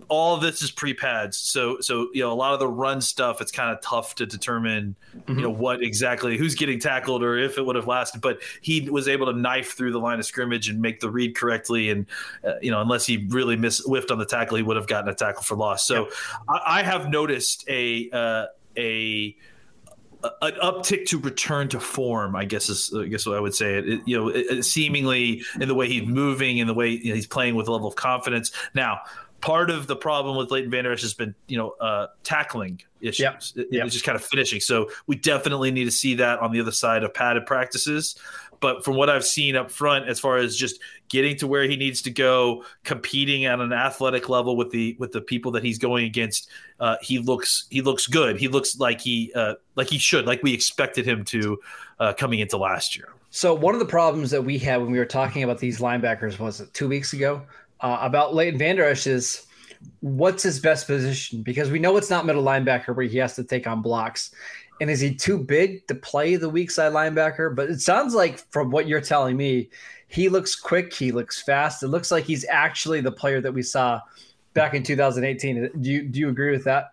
all 0.09 0.35
of 0.35 0.43
this 0.43 0.63
is 0.63 0.71
pre-pads 0.71 1.37
so 1.37 1.81
so 1.81 2.09
you 2.13 2.23
know 2.23 2.33
a 2.33 2.35
lot 2.35 2.53
of 2.53 2.61
the 2.61 2.69
run 2.69 3.01
stuff 3.01 3.41
it's 3.41 3.53
kind 3.53 3.71
of 3.71 3.81
tough 3.81 4.15
to 4.15 4.27
determine 4.27 4.95
mm-hmm. 5.17 5.39
you 5.39 5.43
know 5.43 5.51
what 5.51 5.83
exactly 5.83 6.37
who's 6.37 6.55
getting 6.55 6.79
tackled 6.79 7.23
or 7.23 7.37
if 7.37 7.59
it 7.59 7.65
would 7.65 7.77
have 7.77 7.87
lasted 7.87 8.21
but 8.21 8.39
he 8.61 8.89
was 8.89 9.09
able 9.09 9.27
to 9.27 9.33
knife 9.33 9.77
through 9.77 9.93
the 9.93 9.99
line 9.99 10.19
of 10.19 10.27
scrimmage 10.27 10.69
and 10.69 10.81
make 10.81 11.01
the 11.01 11.11
read 11.11 11.35
correctly 11.37 11.91
and 11.91 12.07
uh, 12.47 12.55
you 12.63 12.71
know 12.71 12.81
unless 12.81 13.07
he 13.07 13.27
really 13.29 13.57
missed 13.57 13.83
whiffed 13.87 14.11
on 14.11 14.19
the 14.19 14.27
tackle 14.27 14.57
he 14.57 14.63
would 14.63 14.77
have 14.77 14.87
gotten 14.87 15.09
a 15.09 15.15
tackle 15.15 15.43
for 15.43 15.57
loss 15.57 15.87
so 15.87 16.09
I, 16.49 16.61
I, 16.67 16.83
have 16.83 17.11
noticed 17.11 17.69
a 17.69 18.11
uh, 18.11 18.47
a 18.77 19.37
an 20.43 20.55
uptick 20.63 21.07
to 21.07 21.19
return 21.19 21.69
to 21.69 21.81
form, 21.81 22.37
I 22.37 22.45
guess 22.45 22.69
is 22.69 22.93
I 22.95 23.07
guess 23.07 23.27
what 23.27 23.37
I 23.37 23.41
would 23.41 23.55
say. 23.55 23.79
It, 23.79 24.01
you 24.07 24.17
know, 24.17 24.29
it, 24.29 24.65
seemingly 24.65 25.43
in 25.61 25.69
the 25.69 25.75
way 25.75 25.89
he's 25.89 26.07
moving, 26.07 26.59
in 26.59 26.67
the 26.67 26.75
way 26.75 26.91
you 26.91 27.11
know, 27.11 27.15
he's 27.15 27.27
playing 27.27 27.55
with 27.55 27.69
a 27.69 27.73
level 27.73 27.89
of 27.89 27.97
confidence. 27.97 28.51
Now, 28.75 29.01
part 29.41 29.71
of 29.71 29.87
the 29.87 29.97
problem 29.97 30.37
with 30.37 30.51
Leighton 30.51 30.71
Vander 30.71 30.93
Esch 30.93 31.03
has 31.03 31.15
been, 31.15 31.35
you 31.47 31.59
know, 31.59 31.71
uh, 31.81 32.09
tackling 32.25 32.83
issues. 33.01 33.21
Yep. 33.55 33.67
It, 33.67 33.69
yep. 33.73 33.87
It's 33.87 33.95
just 33.95 34.05
kind 34.05 34.17
of 34.17 34.25
finishing. 34.25 34.61
So 34.61 34.91
we 35.07 35.17
definitely 35.17 35.71
need 35.71 35.85
to 35.85 35.91
see 35.91 36.15
that 36.17 36.41
on 36.41 36.53
the 36.53 36.61
other 36.61 36.73
side 36.73 37.05
of 37.05 37.15
padded 37.15 37.47
practices. 37.47 38.17
But 38.61 38.85
from 38.85 38.97
what 38.97 39.11
I've 39.11 39.25
seen 39.25 39.55
up 39.55 39.71
front, 39.71 40.09
as 40.09 40.19
far 40.19 40.39
as 40.39 40.57
just 40.57 40.81
getting 41.09 41.37
to 41.37 41.47
where 41.47 41.65
he 41.65 41.77
needs 41.77 42.03
to 42.03 42.11
go, 42.11 42.65
competing 42.85 43.45
at 43.45 43.61
an 43.61 43.73
athletic 43.73 44.29
level 44.29 44.57
with 44.57 44.71
the 44.71 44.97
with 44.99 45.13
the 45.13 45.21
people 45.21 45.53
that 45.53 45.63
he's 45.63 45.79
going 45.79 46.07
against, 46.07 46.49
uh, 46.81 46.97
he 47.03 47.19
looks 47.19 47.67
he 47.71 47.83
looks 47.83 48.07
good. 48.07 48.39
He 48.39 48.49
looks 48.49 48.79
like 48.79 49.01
he 49.01 49.33
uh, 49.35 49.55
like 49.75 49.89
he 49.89 49.99
should, 49.99 50.27
like 50.27 50.43
we 50.43 50.55
expected 50.55 51.07
him 51.07 51.25
to 51.27 51.59
uh, 52.01 52.13
coming 52.15 52.41
into 52.41 52.57
last 52.57 52.97
year. 52.97 53.11
So 53.31 53.53
one 53.53 53.75
of 53.75 53.81
the 53.81 53.87
problems 53.87 54.31
that 54.31 54.43
we 54.43 54.57
had 54.59 54.81
when 54.81 54.91
we 54.91 54.99
were 54.99 55.05
talking 55.05 55.43
about 55.43 55.59
these 55.59 55.79
linebackers 55.79 56.39
was 56.39 56.61
it 56.61 56.73
two 56.73 56.89
weeks 56.89 57.13
ago 57.13 57.43
uh, 57.87 57.99
about 58.01 58.35
Leighton 58.35 58.59
Vander 58.59 58.85
Esch 58.85 59.07
is 59.07 59.47
what's 60.01 60.43
his 60.43 60.59
best 60.59 60.87
position? 60.87 61.43
Because 61.43 61.71
we 61.71 61.79
know 61.79 61.97
it's 61.97 62.11
not 62.11 62.27
middle 62.27 62.43
linebacker 62.43 62.95
where 62.97 63.07
he 63.07 63.19
has 63.19 63.37
to 63.37 63.45
take 63.45 63.67
on 63.67 63.81
blocks. 63.81 64.35
And 64.81 64.91
is 64.91 65.01
he 65.01 65.15
too 65.15 65.39
big 65.39 65.87
to 65.87 65.95
play 65.95 66.35
the 66.37 66.49
weak 66.49 66.71
side 66.71 66.93
linebacker? 66.93 67.55
But 67.55 67.71
it 67.71 67.81
sounds 67.81 68.13
like 68.13 68.39
from 68.51 68.71
what 68.71 68.89
you're 68.89 69.01
telling 69.01 69.37
me, 69.37 69.71
he 70.09 70.29
looks 70.29 70.57
quick, 70.57 70.93
he 70.93 71.13
looks 71.13 71.43
fast. 71.43 71.83
It 71.83 71.89
looks 71.89 72.11
like 72.11 72.25
he's 72.25 72.45
actually 72.49 73.01
the 73.01 73.13
player 73.13 73.41
that 73.41 73.53
we 73.53 73.63
saw 73.63 74.01
back 74.53 74.75
in 74.75 74.83
2018. 74.83 75.71
Do 75.81 75.91
you 75.91 76.03
do 76.03 76.19
you 76.19 76.29
agree 76.29 76.51
with 76.51 76.65
that? 76.65 76.91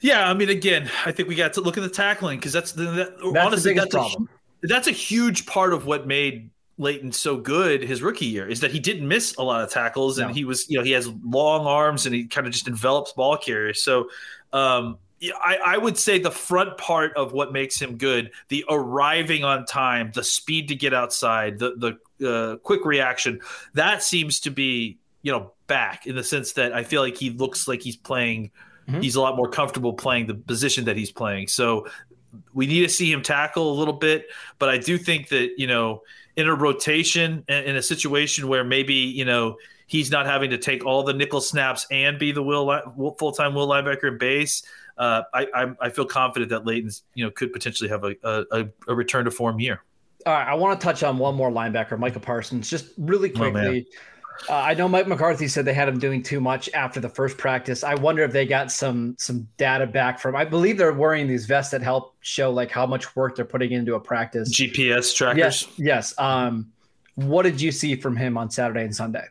Yeah, 0.00 0.28
I 0.28 0.34
mean, 0.34 0.48
again, 0.48 0.90
I 1.06 1.12
think 1.12 1.28
we 1.28 1.34
got 1.34 1.52
to 1.54 1.60
look 1.60 1.76
at 1.76 1.82
the 1.82 1.88
tackling 1.88 2.38
because 2.38 2.52
that's 2.52 2.72
the 2.72 2.84
that, 2.84 3.18
that's 3.32 3.46
honestly 3.46 3.74
the 3.74 3.80
that's 3.80 3.94
problem. 3.94 4.28
A, 4.64 4.66
that's 4.66 4.88
a 4.88 4.92
huge 4.92 5.46
part 5.46 5.72
of 5.72 5.86
what 5.86 6.06
made 6.06 6.50
Leighton 6.82 7.12
so 7.12 7.36
good 7.36 7.82
his 7.82 8.02
rookie 8.02 8.26
year 8.26 8.48
is 8.48 8.60
that 8.60 8.70
he 8.70 8.80
didn't 8.80 9.06
miss 9.06 9.34
a 9.36 9.42
lot 9.42 9.62
of 9.62 9.70
tackles 9.70 10.18
and 10.18 10.28
no. 10.28 10.34
he 10.34 10.44
was, 10.44 10.68
you 10.68 10.78
know, 10.78 10.84
he 10.84 10.92
has 10.92 11.08
long 11.24 11.66
arms 11.66 12.06
and 12.06 12.14
he 12.14 12.26
kind 12.26 12.46
of 12.46 12.52
just 12.52 12.68
envelops 12.68 13.12
ball 13.12 13.36
carriers. 13.36 13.82
So, 13.82 14.10
um, 14.52 14.98
I, 15.40 15.58
I, 15.64 15.78
would 15.78 15.96
say 15.96 16.18
the 16.18 16.32
front 16.32 16.76
part 16.78 17.16
of 17.16 17.32
what 17.32 17.52
makes 17.52 17.80
him 17.80 17.96
good, 17.96 18.32
the 18.48 18.64
arriving 18.68 19.44
on 19.44 19.64
time, 19.66 20.10
the 20.12 20.24
speed 20.24 20.68
to 20.68 20.74
get 20.74 20.92
outside, 20.92 21.58
the 21.58 21.96
the 22.18 22.28
uh, 22.28 22.56
quick 22.56 22.84
reaction, 22.84 23.40
that 23.74 24.02
seems 24.02 24.40
to 24.40 24.50
be 24.50 24.98
you 25.22 25.30
know 25.30 25.52
back 25.68 26.06
in 26.06 26.16
the 26.16 26.24
sense 26.24 26.52
that 26.54 26.72
I 26.72 26.82
feel 26.82 27.02
like 27.02 27.16
he 27.16 27.30
looks 27.30 27.68
like 27.68 27.82
he's 27.82 27.96
playing. 27.96 28.50
Mm-hmm. 28.88 29.00
He's 29.00 29.14
a 29.14 29.20
lot 29.20 29.36
more 29.36 29.48
comfortable 29.48 29.92
playing 29.92 30.26
the 30.26 30.34
position 30.34 30.86
that 30.86 30.96
he's 30.96 31.12
playing. 31.12 31.46
So 31.46 31.86
we 32.52 32.66
need 32.66 32.80
to 32.80 32.88
see 32.88 33.12
him 33.12 33.22
tackle 33.22 33.72
a 33.72 33.76
little 33.76 33.94
bit, 33.94 34.26
but 34.58 34.68
I 34.68 34.78
do 34.78 34.98
think 34.98 35.28
that 35.28 35.52
you 35.56 35.68
know 35.68 36.02
in 36.36 36.48
a 36.48 36.54
rotation 36.54 37.44
in 37.48 37.76
a 37.76 37.82
situation 37.82 38.48
where 38.48 38.64
maybe 38.64 38.94
you 38.94 39.24
know 39.24 39.56
he's 39.86 40.10
not 40.10 40.26
having 40.26 40.50
to 40.50 40.58
take 40.58 40.84
all 40.86 41.02
the 41.02 41.12
nickel 41.12 41.40
snaps 41.40 41.86
and 41.90 42.18
be 42.18 42.32
the 42.32 42.42
will 42.42 43.16
full 43.18 43.32
time 43.32 43.54
will 43.54 43.68
linebacker 43.68 44.08
in 44.08 44.18
base. 44.18 44.62
Uh, 44.96 45.22
I, 45.32 45.46
I, 45.54 45.72
I 45.80 45.88
feel 45.90 46.04
confident 46.04 46.50
that 46.50 46.66
Leighton's 46.66 47.02
you 47.14 47.24
know 47.24 47.30
could 47.30 47.52
potentially 47.52 47.88
have 47.88 48.04
a, 48.04 48.14
a, 48.24 48.66
a 48.88 48.94
return 48.94 49.24
to 49.24 49.30
form 49.30 49.60
year. 49.60 49.82
All 50.24 50.32
right, 50.32 50.46
I 50.46 50.54
want 50.54 50.80
to 50.80 50.84
touch 50.84 51.02
on 51.02 51.18
one 51.18 51.34
more 51.34 51.50
linebacker, 51.50 51.98
Micah 51.98 52.20
Parsons, 52.20 52.70
just 52.70 52.86
really 52.96 53.30
oh, 53.32 53.36
quickly. 53.36 53.86
Oh, 53.88 53.98
uh, 54.48 54.54
I 54.54 54.74
know 54.74 54.88
Mike 54.88 55.06
McCarthy 55.06 55.48
said 55.48 55.64
they 55.64 55.74
had 55.74 55.88
him 55.88 55.98
doing 55.98 56.22
too 56.22 56.40
much 56.40 56.68
after 56.74 57.00
the 57.00 57.08
first 57.08 57.38
practice. 57.38 57.84
I 57.84 57.94
wonder 57.94 58.22
if 58.22 58.32
they 58.32 58.46
got 58.46 58.72
some 58.72 59.16
some 59.18 59.48
data 59.56 59.86
back 59.86 60.18
from. 60.18 60.34
I 60.36 60.44
believe 60.44 60.78
they're 60.78 60.92
wearing 60.92 61.28
these 61.28 61.46
vests 61.46 61.70
that 61.72 61.82
help 61.82 62.16
show 62.20 62.50
like 62.50 62.70
how 62.70 62.86
much 62.86 63.14
work 63.14 63.36
they're 63.36 63.44
putting 63.44 63.72
into 63.72 63.94
a 63.94 64.00
practice. 64.00 64.52
GPS 64.52 65.14
trackers. 65.14 65.38
Yes, 65.38 65.68
yes. 65.78 66.14
Um, 66.18 66.72
what 67.14 67.42
did 67.42 67.60
you 67.60 67.72
see 67.72 67.96
from 67.96 68.16
him 68.16 68.36
on 68.38 68.50
Saturday 68.50 68.82
and 68.82 68.94
Sunday? 68.94 69.24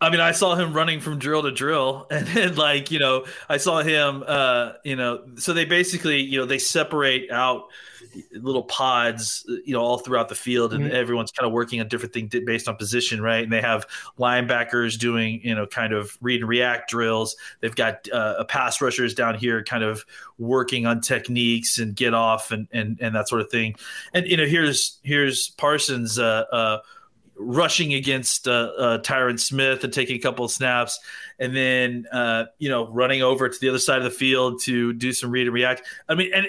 I 0.00 0.10
mean, 0.10 0.20
I 0.20 0.32
saw 0.32 0.54
him 0.54 0.74
running 0.74 1.00
from 1.00 1.18
drill 1.18 1.42
to 1.42 1.52
drill, 1.52 2.06
and 2.10 2.26
then 2.26 2.56
like 2.56 2.90
you 2.90 2.98
know, 2.98 3.26
I 3.48 3.56
saw 3.58 3.82
him. 3.82 4.24
Uh, 4.26 4.72
you 4.84 4.96
know, 4.96 5.22
so 5.36 5.52
they 5.52 5.64
basically 5.64 6.20
you 6.20 6.38
know 6.38 6.46
they 6.46 6.58
separate 6.58 7.30
out 7.30 7.68
little 8.32 8.62
pods, 8.62 9.44
you 9.64 9.72
know, 9.72 9.80
all 9.80 9.98
throughout 9.98 10.28
the 10.28 10.34
field, 10.34 10.72
and 10.72 10.84
mm-hmm. 10.84 10.94
everyone's 10.94 11.32
kind 11.32 11.46
of 11.46 11.52
working 11.52 11.80
on 11.80 11.88
different 11.88 12.12
things 12.12 12.34
based 12.44 12.68
on 12.68 12.76
position, 12.76 13.20
right? 13.20 13.42
And 13.42 13.52
they 13.52 13.60
have 13.60 13.86
linebackers 14.18 14.98
doing, 14.98 15.40
you 15.42 15.54
know, 15.54 15.66
kind 15.66 15.92
of 15.92 16.16
read 16.20 16.40
and 16.40 16.48
react 16.48 16.90
drills. 16.90 17.36
They've 17.60 17.74
got 17.74 18.08
uh, 18.10 18.44
pass 18.44 18.80
rushers 18.80 19.14
down 19.14 19.36
here, 19.36 19.62
kind 19.62 19.84
of 19.84 20.04
working 20.38 20.86
on 20.86 21.00
techniques 21.00 21.78
and 21.78 21.94
get 21.94 22.14
off 22.14 22.50
and 22.50 22.68
and 22.72 22.98
and 23.00 23.14
that 23.14 23.28
sort 23.28 23.40
of 23.40 23.50
thing. 23.50 23.76
And 24.14 24.26
you 24.26 24.36
know, 24.36 24.46
here's 24.46 24.98
here's 25.02 25.50
Parsons. 25.50 26.18
Uh, 26.18 26.44
uh, 26.52 26.78
rushing 27.38 27.94
against 27.94 28.48
uh, 28.48 28.72
uh, 28.78 28.98
Tyron 28.98 29.38
Smith 29.38 29.84
and 29.84 29.92
taking 29.92 30.16
a 30.16 30.18
couple 30.18 30.44
of 30.44 30.50
snaps, 30.50 30.98
and 31.38 31.54
then 31.54 32.06
uh, 32.12 32.44
you 32.58 32.68
know 32.68 32.88
running 32.88 33.22
over 33.22 33.48
to 33.48 33.60
the 33.60 33.68
other 33.68 33.78
side 33.78 33.98
of 33.98 34.04
the 34.04 34.10
field 34.10 34.60
to 34.62 34.92
do 34.92 35.12
some 35.12 35.30
read 35.30 35.46
and 35.46 35.54
react. 35.54 35.82
I 36.08 36.14
mean, 36.14 36.32
and 36.34 36.46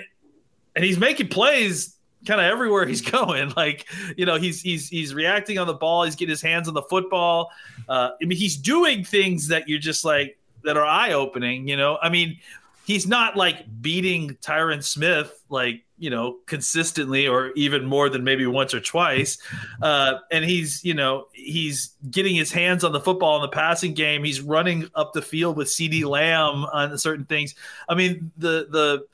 and 0.77 0.85
he's 0.85 0.99
making 0.99 1.27
plays 1.29 1.95
kind 2.27 2.39
of 2.39 2.45
everywhere 2.45 2.85
he's 2.85 3.01
going. 3.11 3.51
Like, 3.57 3.87
you 4.15 4.27
know, 4.27 4.35
he's 4.35 4.61
he's 4.61 4.87
he's 4.87 5.15
reacting 5.15 5.57
on 5.57 5.65
the 5.65 5.73
ball. 5.73 6.03
He's 6.03 6.15
getting 6.15 6.29
his 6.29 6.41
hands 6.41 6.67
on 6.67 6.75
the 6.75 6.83
football. 6.83 7.49
Uh, 7.89 8.11
I 8.21 8.25
mean, 8.25 8.37
he's 8.37 8.55
doing 8.55 9.03
things 9.03 9.47
that 9.47 9.67
you're 9.67 9.79
just 9.79 10.05
like 10.05 10.37
that 10.63 10.77
are 10.77 10.85
eye 10.85 11.13
opening. 11.13 11.67
You 11.67 11.77
know, 11.77 11.97
I 11.99 12.09
mean, 12.09 12.37
he's 12.85 13.07
not 13.07 13.35
like 13.35 13.65
beating 13.81 14.37
Tyron 14.41 14.83
Smith 14.83 15.43
like 15.49 15.83
you 15.97 16.11
know 16.11 16.37
consistently 16.45 17.27
or 17.27 17.53
even 17.55 17.83
more 17.83 18.07
than 18.07 18.23
maybe 18.23 18.45
once 18.45 18.71
or 18.71 18.79
twice. 18.79 19.39
Uh, 19.81 20.19
and 20.31 20.45
he's 20.45 20.85
you 20.85 20.93
know 20.93 21.25
he's 21.33 21.95
getting 22.11 22.35
his 22.35 22.51
hands 22.51 22.83
on 22.83 22.91
the 22.91 23.01
football 23.01 23.37
in 23.37 23.41
the 23.41 23.47
passing 23.47 23.95
game. 23.95 24.23
He's 24.23 24.41
running 24.41 24.91
up 24.93 25.13
the 25.13 25.23
field 25.23 25.57
with 25.57 25.69
CeeDee 25.69 26.05
Lamb 26.05 26.65
on 26.65 26.95
certain 26.99 27.25
things. 27.25 27.55
I 27.89 27.95
mean, 27.95 28.31
the 28.37 28.67
the 28.69 29.07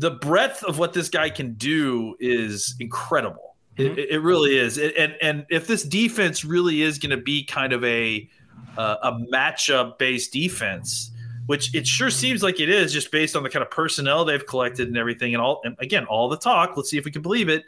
the 0.00 0.12
breadth 0.12 0.64
of 0.64 0.78
what 0.78 0.94
this 0.94 1.10
guy 1.10 1.28
can 1.28 1.52
do 1.54 2.16
is 2.18 2.74
incredible. 2.80 3.56
Mm-hmm. 3.76 3.98
It, 3.98 4.10
it, 4.10 4.18
really 4.20 4.56
is. 4.56 4.78
And 4.78 5.14
and 5.20 5.46
if 5.50 5.66
this 5.66 5.82
defense 5.82 6.42
really 6.44 6.80
is 6.82 6.98
going 6.98 7.10
to 7.10 7.22
be 7.22 7.44
kind 7.44 7.74
of 7.74 7.84
a 7.84 8.28
uh, 8.78 8.96
a 9.02 9.12
matchup 9.12 9.98
based 9.98 10.32
defense, 10.32 11.10
which 11.46 11.74
it 11.74 11.86
sure 11.86 12.10
seems 12.10 12.42
like 12.42 12.60
it 12.60 12.70
is, 12.70 12.92
just 12.94 13.12
based 13.12 13.36
on 13.36 13.42
the 13.42 13.50
kind 13.50 13.62
of 13.62 13.70
personnel 13.70 14.24
they've 14.24 14.46
collected 14.46 14.88
and 14.88 14.96
everything, 14.96 15.34
and 15.34 15.42
all 15.42 15.60
and 15.64 15.76
again 15.78 16.06
all 16.06 16.30
the 16.30 16.38
talk. 16.38 16.76
Let's 16.76 16.88
see 16.88 16.98
if 16.98 17.04
we 17.04 17.10
can 17.10 17.22
believe 17.22 17.50
it 17.50 17.64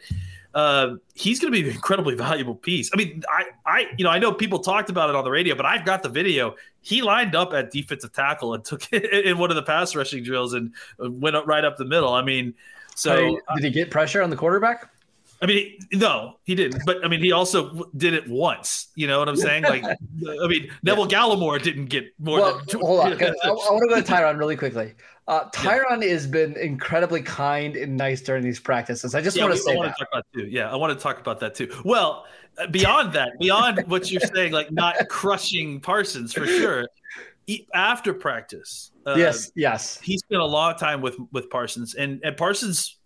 uh, 0.54 0.96
he's 1.14 1.40
going 1.40 1.52
to 1.52 1.62
be 1.62 1.68
an 1.68 1.74
incredibly 1.74 2.14
valuable 2.14 2.54
piece. 2.54 2.90
I 2.92 2.96
mean, 2.96 3.22
I, 3.30 3.44
I, 3.66 3.86
you 3.96 4.04
know, 4.04 4.10
I 4.10 4.18
know 4.18 4.32
people 4.32 4.58
talked 4.58 4.90
about 4.90 5.08
it 5.08 5.16
on 5.16 5.24
the 5.24 5.30
radio, 5.30 5.54
but 5.54 5.66
I've 5.66 5.84
got 5.84 6.02
the 6.02 6.08
video. 6.08 6.54
He 6.82 7.02
lined 7.02 7.34
up 7.34 7.52
at 7.54 7.70
defensive 7.70 8.12
tackle 8.12 8.54
and 8.54 8.64
took 8.64 8.86
it 8.92 9.26
in 9.26 9.38
one 9.38 9.50
of 9.50 9.56
the 9.56 9.62
pass 9.62 9.94
rushing 9.94 10.22
drills 10.22 10.54
and 10.54 10.72
went 10.98 11.36
up 11.36 11.46
right 11.46 11.64
up 11.64 11.76
the 11.76 11.84
middle. 11.84 12.12
I 12.12 12.22
mean, 12.22 12.54
so 12.94 13.40
did 13.56 13.64
he 13.64 13.70
get 13.70 13.90
pressure 13.90 14.22
on 14.22 14.30
the 14.30 14.36
quarterback? 14.36 14.91
I 15.42 15.46
mean, 15.46 15.76
no, 15.92 16.36
he 16.44 16.54
didn't. 16.54 16.82
But 16.86 17.04
I 17.04 17.08
mean, 17.08 17.20
he 17.20 17.32
also 17.32 17.90
did 17.96 18.14
it 18.14 18.28
once. 18.28 18.88
You 18.94 19.08
know 19.08 19.18
what 19.18 19.28
I'm 19.28 19.36
saying? 19.36 19.64
Like, 19.64 19.84
I 19.84 20.46
mean, 20.46 20.70
Neville 20.84 21.08
Gallimore 21.08 21.60
didn't 21.60 21.86
get 21.86 22.14
more. 22.20 22.40
Well, 22.40 22.62
than 22.70 22.80
hold 22.80 23.00
on. 23.00 23.12
I, 23.22 23.26
I 23.26 23.50
want 23.50 23.82
to 23.82 23.94
go 23.94 24.00
to 24.00 24.06
Tyron 24.06 24.38
really 24.38 24.56
quickly. 24.56 24.94
Uh, 25.26 25.48
Tyron 25.50 26.00
yeah. 26.00 26.10
has 26.10 26.28
been 26.28 26.56
incredibly 26.56 27.22
kind 27.22 27.76
and 27.76 27.96
nice 27.96 28.22
during 28.22 28.44
these 28.44 28.60
practices. 28.60 29.16
I 29.16 29.20
just 29.20 29.36
yeah, 29.36 29.44
want 29.44 29.56
to 29.56 29.60
say 29.60 29.72
I 29.72 29.76
want 29.76 29.88
that. 29.88 29.96
To 29.96 30.04
talk 30.04 30.08
about 30.12 30.26
too. 30.32 30.46
Yeah, 30.48 30.70
I 30.70 30.76
want 30.76 30.96
to 30.96 31.02
talk 31.02 31.18
about 31.18 31.40
that 31.40 31.56
too. 31.56 31.72
Well, 31.84 32.24
uh, 32.58 32.68
beyond 32.68 33.12
that, 33.14 33.32
beyond 33.40 33.82
what 33.88 34.12
you're 34.12 34.20
saying, 34.20 34.52
like 34.52 34.70
not 34.70 35.08
crushing 35.08 35.80
Parsons 35.80 36.32
for 36.32 36.46
sure. 36.46 36.86
after 37.74 38.14
practice. 38.14 38.92
Uh, 39.04 39.14
yes, 39.16 39.50
yes. 39.56 40.00
he 40.00 40.18
spent 40.18 40.40
a 40.40 40.46
long 40.46 40.76
time 40.76 41.00
with 41.00 41.16
with 41.32 41.50
Parsons, 41.50 41.94
and 41.96 42.20
and 42.22 42.36
Parsons 42.36 42.98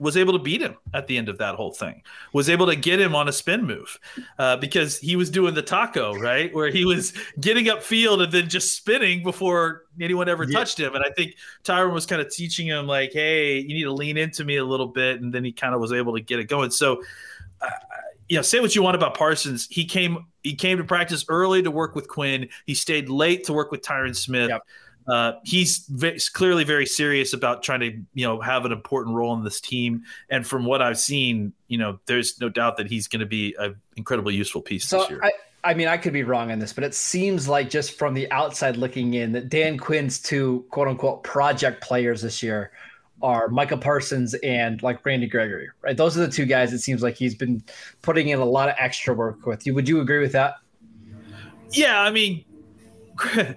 was 0.00 0.16
able 0.16 0.32
to 0.32 0.38
beat 0.38 0.60
him 0.62 0.74
at 0.94 1.06
the 1.06 1.16
end 1.16 1.28
of 1.28 1.38
that 1.38 1.54
whole 1.54 1.72
thing. 1.72 2.02
Was 2.32 2.48
able 2.48 2.66
to 2.66 2.74
get 2.74 2.98
him 2.98 3.14
on 3.14 3.28
a 3.28 3.32
spin 3.32 3.64
move 3.64 4.00
uh, 4.38 4.56
because 4.56 4.98
he 4.98 5.14
was 5.14 5.30
doing 5.30 5.54
the 5.54 5.62
taco 5.62 6.14
right, 6.14 6.52
where 6.54 6.70
he 6.70 6.84
was 6.84 7.12
getting 7.38 7.68
up 7.68 7.82
field 7.82 8.22
and 8.22 8.32
then 8.32 8.48
just 8.48 8.74
spinning 8.74 9.22
before 9.22 9.84
anyone 10.00 10.28
ever 10.28 10.44
Yeah. 10.44 10.58
touched 10.58 10.80
him. 10.80 10.94
And 10.94 11.04
I 11.04 11.10
think 11.16 11.36
Tyron 11.64 11.92
was 11.92 12.06
kind 12.06 12.20
of 12.22 12.30
teaching 12.32 12.66
him 12.66 12.86
like, 12.86 13.12
"Hey, 13.12 13.58
you 13.58 13.74
need 13.74 13.84
to 13.84 13.92
lean 13.92 14.16
into 14.16 14.42
me 14.42 14.56
a 14.56 14.64
little 14.64 14.88
bit," 14.88 15.20
and 15.20 15.32
then 15.32 15.44
he 15.44 15.52
kind 15.52 15.74
of 15.74 15.80
was 15.80 15.92
able 15.92 16.14
to 16.14 16.20
get 16.20 16.40
it 16.40 16.44
going. 16.44 16.70
So. 16.70 17.02
Uh, 17.60 17.68
you 18.30 18.36
know, 18.36 18.42
say 18.42 18.60
what 18.60 18.76
you 18.76 18.82
want 18.82 18.94
about 18.94 19.16
Parsons. 19.16 19.66
He 19.70 19.84
came 19.84 20.24
he 20.44 20.54
came 20.54 20.78
to 20.78 20.84
practice 20.84 21.24
early 21.28 21.62
to 21.64 21.70
work 21.70 21.96
with 21.96 22.06
Quinn. 22.06 22.48
He 22.64 22.74
stayed 22.74 23.08
late 23.08 23.42
to 23.46 23.52
work 23.52 23.72
with 23.72 23.82
Tyron 23.82 24.14
Smith. 24.14 24.50
Yep. 24.50 24.62
Uh, 25.06 25.32
he's 25.44 25.86
ve- 25.88 26.20
clearly 26.32 26.64
very 26.64 26.86
serious 26.86 27.32
about 27.32 27.62
trying 27.62 27.80
to 27.80 27.90
you 28.14 28.26
know 28.26 28.40
have 28.40 28.64
an 28.64 28.72
important 28.72 29.16
role 29.16 29.34
in 29.34 29.42
this 29.42 29.60
team. 29.60 30.04
And 30.28 30.46
from 30.46 30.64
what 30.64 30.82
I've 30.82 30.98
seen, 30.98 31.52
you 31.68 31.78
know, 31.78 31.98
there's 32.06 32.40
no 32.40 32.48
doubt 32.48 32.76
that 32.76 32.86
he's 32.86 33.08
going 33.08 33.20
to 33.20 33.26
be 33.26 33.54
an 33.58 33.76
incredibly 33.96 34.34
useful 34.34 34.62
piece 34.62 34.86
So 34.86 35.00
this 35.00 35.10
year. 35.10 35.20
I, 35.22 35.32
I 35.62 35.74
mean, 35.74 35.88
I 35.88 35.96
could 35.96 36.12
be 36.12 36.22
wrong 36.22 36.50
on 36.50 36.58
this, 36.58 36.72
but 36.72 36.84
it 36.84 36.94
seems 36.94 37.48
like 37.48 37.70
just 37.70 37.98
from 37.98 38.14
the 38.14 38.30
outside 38.30 38.76
looking 38.76 39.14
in 39.14 39.32
that 39.32 39.48
Dan 39.48 39.78
Quinn's 39.78 40.20
two 40.20 40.64
quote 40.70 40.88
unquote 40.88 41.22
project 41.22 41.82
players 41.82 42.22
this 42.22 42.42
year 42.42 42.70
are 43.22 43.48
Michael 43.48 43.78
Parsons 43.78 44.34
and 44.34 44.82
like 44.82 45.04
Randy 45.04 45.26
Gregory, 45.26 45.68
right? 45.82 45.96
Those 45.96 46.16
are 46.16 46.20
the 46.20 46.32
two 46.32 46.46
guys. 46.46 46.72
It 46.72 46.78
seems 46.78 47.02
like 47.02 47.16
he's 47.16 47.34
been 47.34 47.62
putting 48.00 48.28
in 48.28 48.38
a 48.38 48.44
lot 48.44 48.68
of 48.68 48.74
extra 48.78 49.12
work 49.12 49.44
with. 49.44 49.66
You 49.66 49.74
would 49.74 49.88
you 49.88 50.00
agree 50.00 50.20
with 50.20 50.32
that? 50.32 50.54
yeah, 51.72 52.00
I 52.00 52.10
mean. 52.10 52.44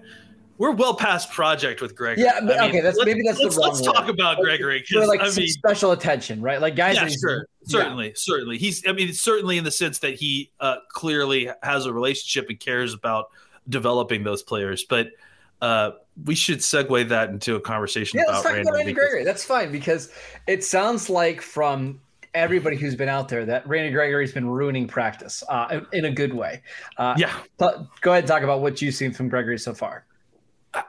We're 0.57 0.72
well 0.72 0.93
past 0.93 1.31
project 1.31 1.81
with 1.81 1.95
Gregory. 1.95 2.24
Yeah, 2.24 2.39
but- 2.41 2.57
I 2.60 2.62
mean, 2.62 2.69
okay, 2.69 2.81
that's- 2.81 3.03
maybe 3.05 3.22
that's 3.25 3.39
the 3.39 3.50
wrong 3.50 3.72
Let's 3.74 3.81
talk 3.81 4.07
about 4.07 4.38
Gregory 4.38 4.79
For 4.79 4.86
because 4.95 5.07
like 5.07 5.22
I 5.22 5.29
mean, 5.31 5.48
special 5.48 5.91
attention, 5.91 6.41
right? 6.41 6.62
Like 6.62 6.75
guys. 6.75 6.95
yeah, 6.95 7.07
sure, 7.07 7.38
yeah. 7.38 7.43
certainly, 7.65 8.13
certainly. 8.15 8.57
He's, 8.57 8.86
I 8.88 8.91
mean, 8.91 9.13
certainly 9.13 9.57
in 9.57 9.63
the 9.63 9.72
sense 9.72 10.00
that 10.00 10.13
he 10.15 10.51
uh, 10.60 10.75
clearly 10.89 11.50
has 11.63 11.86
a 11.86 11.93
relationship 11.93 12.50
and 12.50 12.60
cares 12.60 12.93
about 12.93 13.29
developing 13.67 14.24
those 14.24 14.43
players. 14.43 14.83
But 14.88 15.10
uh, 15.62 15.91
we 16.25 16.36
should 16.36 16.60
segue 16.60 17.07
that 17.10 17.29
into 17.29 17.55
a 17.55 17.60
conversation 17.62 18.19
Yeah, 18.19 18.25
about 18.25 18.33
let's 18.33 18.43
talk 18.43 18.53
Randy. 18.53 18.62
about 18.69 18.77
Randy 18.77 18.91
because- 18.93 19.03
Gregory. 19.10 19.24
That's 19.24 19.43
fine 19.45 19.72
because 19.72 20.12
it 20.45 20.63
sounds 20.63 21.10
like 21.10 21.41
from 21.41 22.00
everybody 22.36 22.75
who's 22.75 22.95
been 22.95 23.10
out 23.10 23.29
there 23.29 23.45
that 23.45 23.67
Randy 23.67 23.91
Gregory's 23.91 24.31
been 24.33 24.50
ruining 24.50 24.88
practice 24.88 25.43
uh, 25.50 25.81
in 25.93 26.05
a 26.05 26.12
good 26.12 26.33
way. 26.33 26.62
Uh, 26.98 27.13
Yeah, 27.17 27.31
go 27.60 28.12
ahead 28.12 28.24
and 28.24 28.27
talk 28.27 28.43
about 28.43 28.62
what 28.62 28.81
you've 28.81 28.95
seen 28.95 29.12
from 29.13 29.29
Gregory 29.29 29.57
so 29.60 29.74
far. 29.74 30.05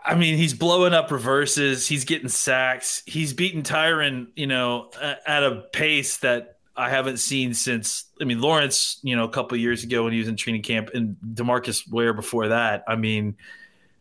I 0.04 0.14
mean, 0.14 0.36
he's 0.38 0.54
blowing 0.54 0.94
up 0.94 1.10
reverses. 1.10 1.86
He's 1.86 2.04
getting 2.04 2.28
sacks. 2.28 3.02
He's 3.06 3.32
beating 3.32 3.62
Tyron, 3.62 4.28
you 4.34 4.46
know, 4.46 4.90
at 5.26 5.42
a 5.42 5.64
pace 5.72 6.18
that 6.18 6.56
I 6.76 6.88
haven't 6.88 7.18
seen 7.18 7.54
since. 7.54 8.04
I 8.20 8.24
mean, 8.24 8.40
Lawrence, 8.40 8.98
you 9.02 9.14
know, 9.14 9.24
a 9.24 9.28
couple 9.28 9.56
years 9.58 9.84
ago 9.84 10.04
when 10.04 10.12
he 10.12 10.18
was 10.18 10.28
in 10.28 10.36
training 10.36 10.62
camp, 10.62 10.90
and 10.94 11.16
DeMarcus 11.34 11.88
Ware 11.90 12.14
before 12.14 12.48
that. 12.48 12.84
I 12.88 12.96
mean, 12.96 13.36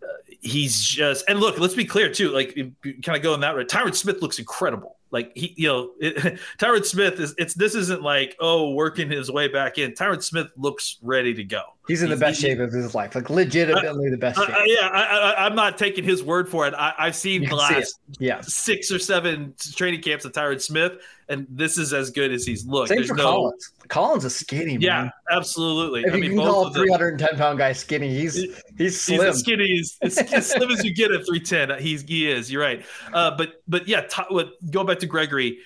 uh, 0.01 0.07
he's 0.41 0.81
just 0.81 1.25
and 1.27 1.39
look. 1.39 1.59
Let's 1.59 1.75
be 1.75 1.85
clear 1.85 2.09
too. 2.11 2.31
Like, 2.31 2.55
kind 2.55 3.17
of 3.17 3.21
going 3.21 3.41
that 3.41 3.55
route. 3.55 3.67
Tyron 3.67 3.93
Smith 3.93 4.21
looks 4.21 4.39
incredible. 4.39 4.95
Like 5.13 5.31
he, 5.35 5.53
you 5.55 5.67
know, 5.69 5.91
it, 6.01 6.39
Tyron 6.57 6.83
Smith 6.83 7.19
is. 7.19 7.33
It's 7.37 7.53
this 7.53 7.75
isn't 7.75 8.01
like 8.01 8.35
oh 8.41 8.71
working 8.71 9.09
his 9.09 9.31
way 9.31 9.47
back 9.47 9.77
in. 9.77 9.91
Tyron 9.93 10.21
Smith 10.21 10.47
looks 10.57 10.97
ready 11.01 11.33
to 11.35 11.43
go. 11.43 11.61
He's 11.87 12.01
in 12.01 12.09
the 12.09 12.15
He's- 12.15 12.19
best 12.31 12.41
shape 12.41 12.59
of 12.59 12.71
his 12.71 12.95
life, 12.95 13.13
like 13.13 13.29
legitimately 13.29 14.09
the 14.09 14.17
best 14.17 14.39
shape. 14.39 14.49
uh, 14.49 14.55
yeah, 14.65 14.87
I, 14.87 15.03
I, 15.03 15.45
I'm 15.45 15.53
not 15.55 15.77
taking 15.77 16.03
his 16.05 16.23
word 16.23 16.49
for 16.49 16.65
it. 16.65 16.73
I, 16.73 16.93
I've 16.97 17.15
seen 17.15 17.47
the 17.47 17.55
last 17.55 17.99
yeah. 18.19 18.39
six 18.41 18.89
or 18.91 18.99
seven 18.99 19.53
training 19.75 20.01
camps 20.01 20.23
of 20.23 20.31
Tyron 20.31 20.61
Smith, 20.61 20.93
and 21.27 21.45
this 21.49 21.77
is 21.77 21.91
as 21.93 22.09
good 22.09 22.31
as 22.31 22.45
he's 22.45 22.65
looked. 22.65 22.87
Same 22.87 22.99
There's 22.99 23.09
for 23.09 23.15
no, 23.15 23.23
Collins. 23.23 23.69
Collins 23.89 24.23
is 24.23 24.33
skinny, 24.33 24.77
yeah, 24.79 25.01
man. 25.03 25.11
absolutely. 25.29 26.03
If 26.03 26.13
I 26.13 26.15
you 26.15 26.21
mean, 26.21 26.29
can 26.31 26.37
both 26.39 26.47
call 26.53 26.67
a 26.67 26.73
310 26.73 27.37
pound 27.37 27.57
guy 27.57 27.73
skinny, 27.73 28.17
he's 28.17 28.33
he's 28.35 28.61
He's 28.77 29.01
slim. 29.01 29.19
as 29.27 29.39
skinny 29.39 29.77
as, 29.81 29.97
as, 30.01 30.17
as 30.31 30.49
slim 30.51 30.71
as 30.71 30.85
you 30.85 30.93
get 30.93 31.11
at 31.11 31.25
310. 31.25 31.81
He's 31.83 32.01
he 32.03 32.31
is. 32.31 32.49
You're 32.49 32.61
right. 32.61 32.81
Uh, 33.11 33.35
but 33.35 33.61
but 33.67 33.89
yeah, 33.89 34.01
t- 34.09 34.23
what, 34.29 34.53
go 34.71 34.85
back 34.85 34.99
to 34.99 35.02
Gregory. 35.05 35.59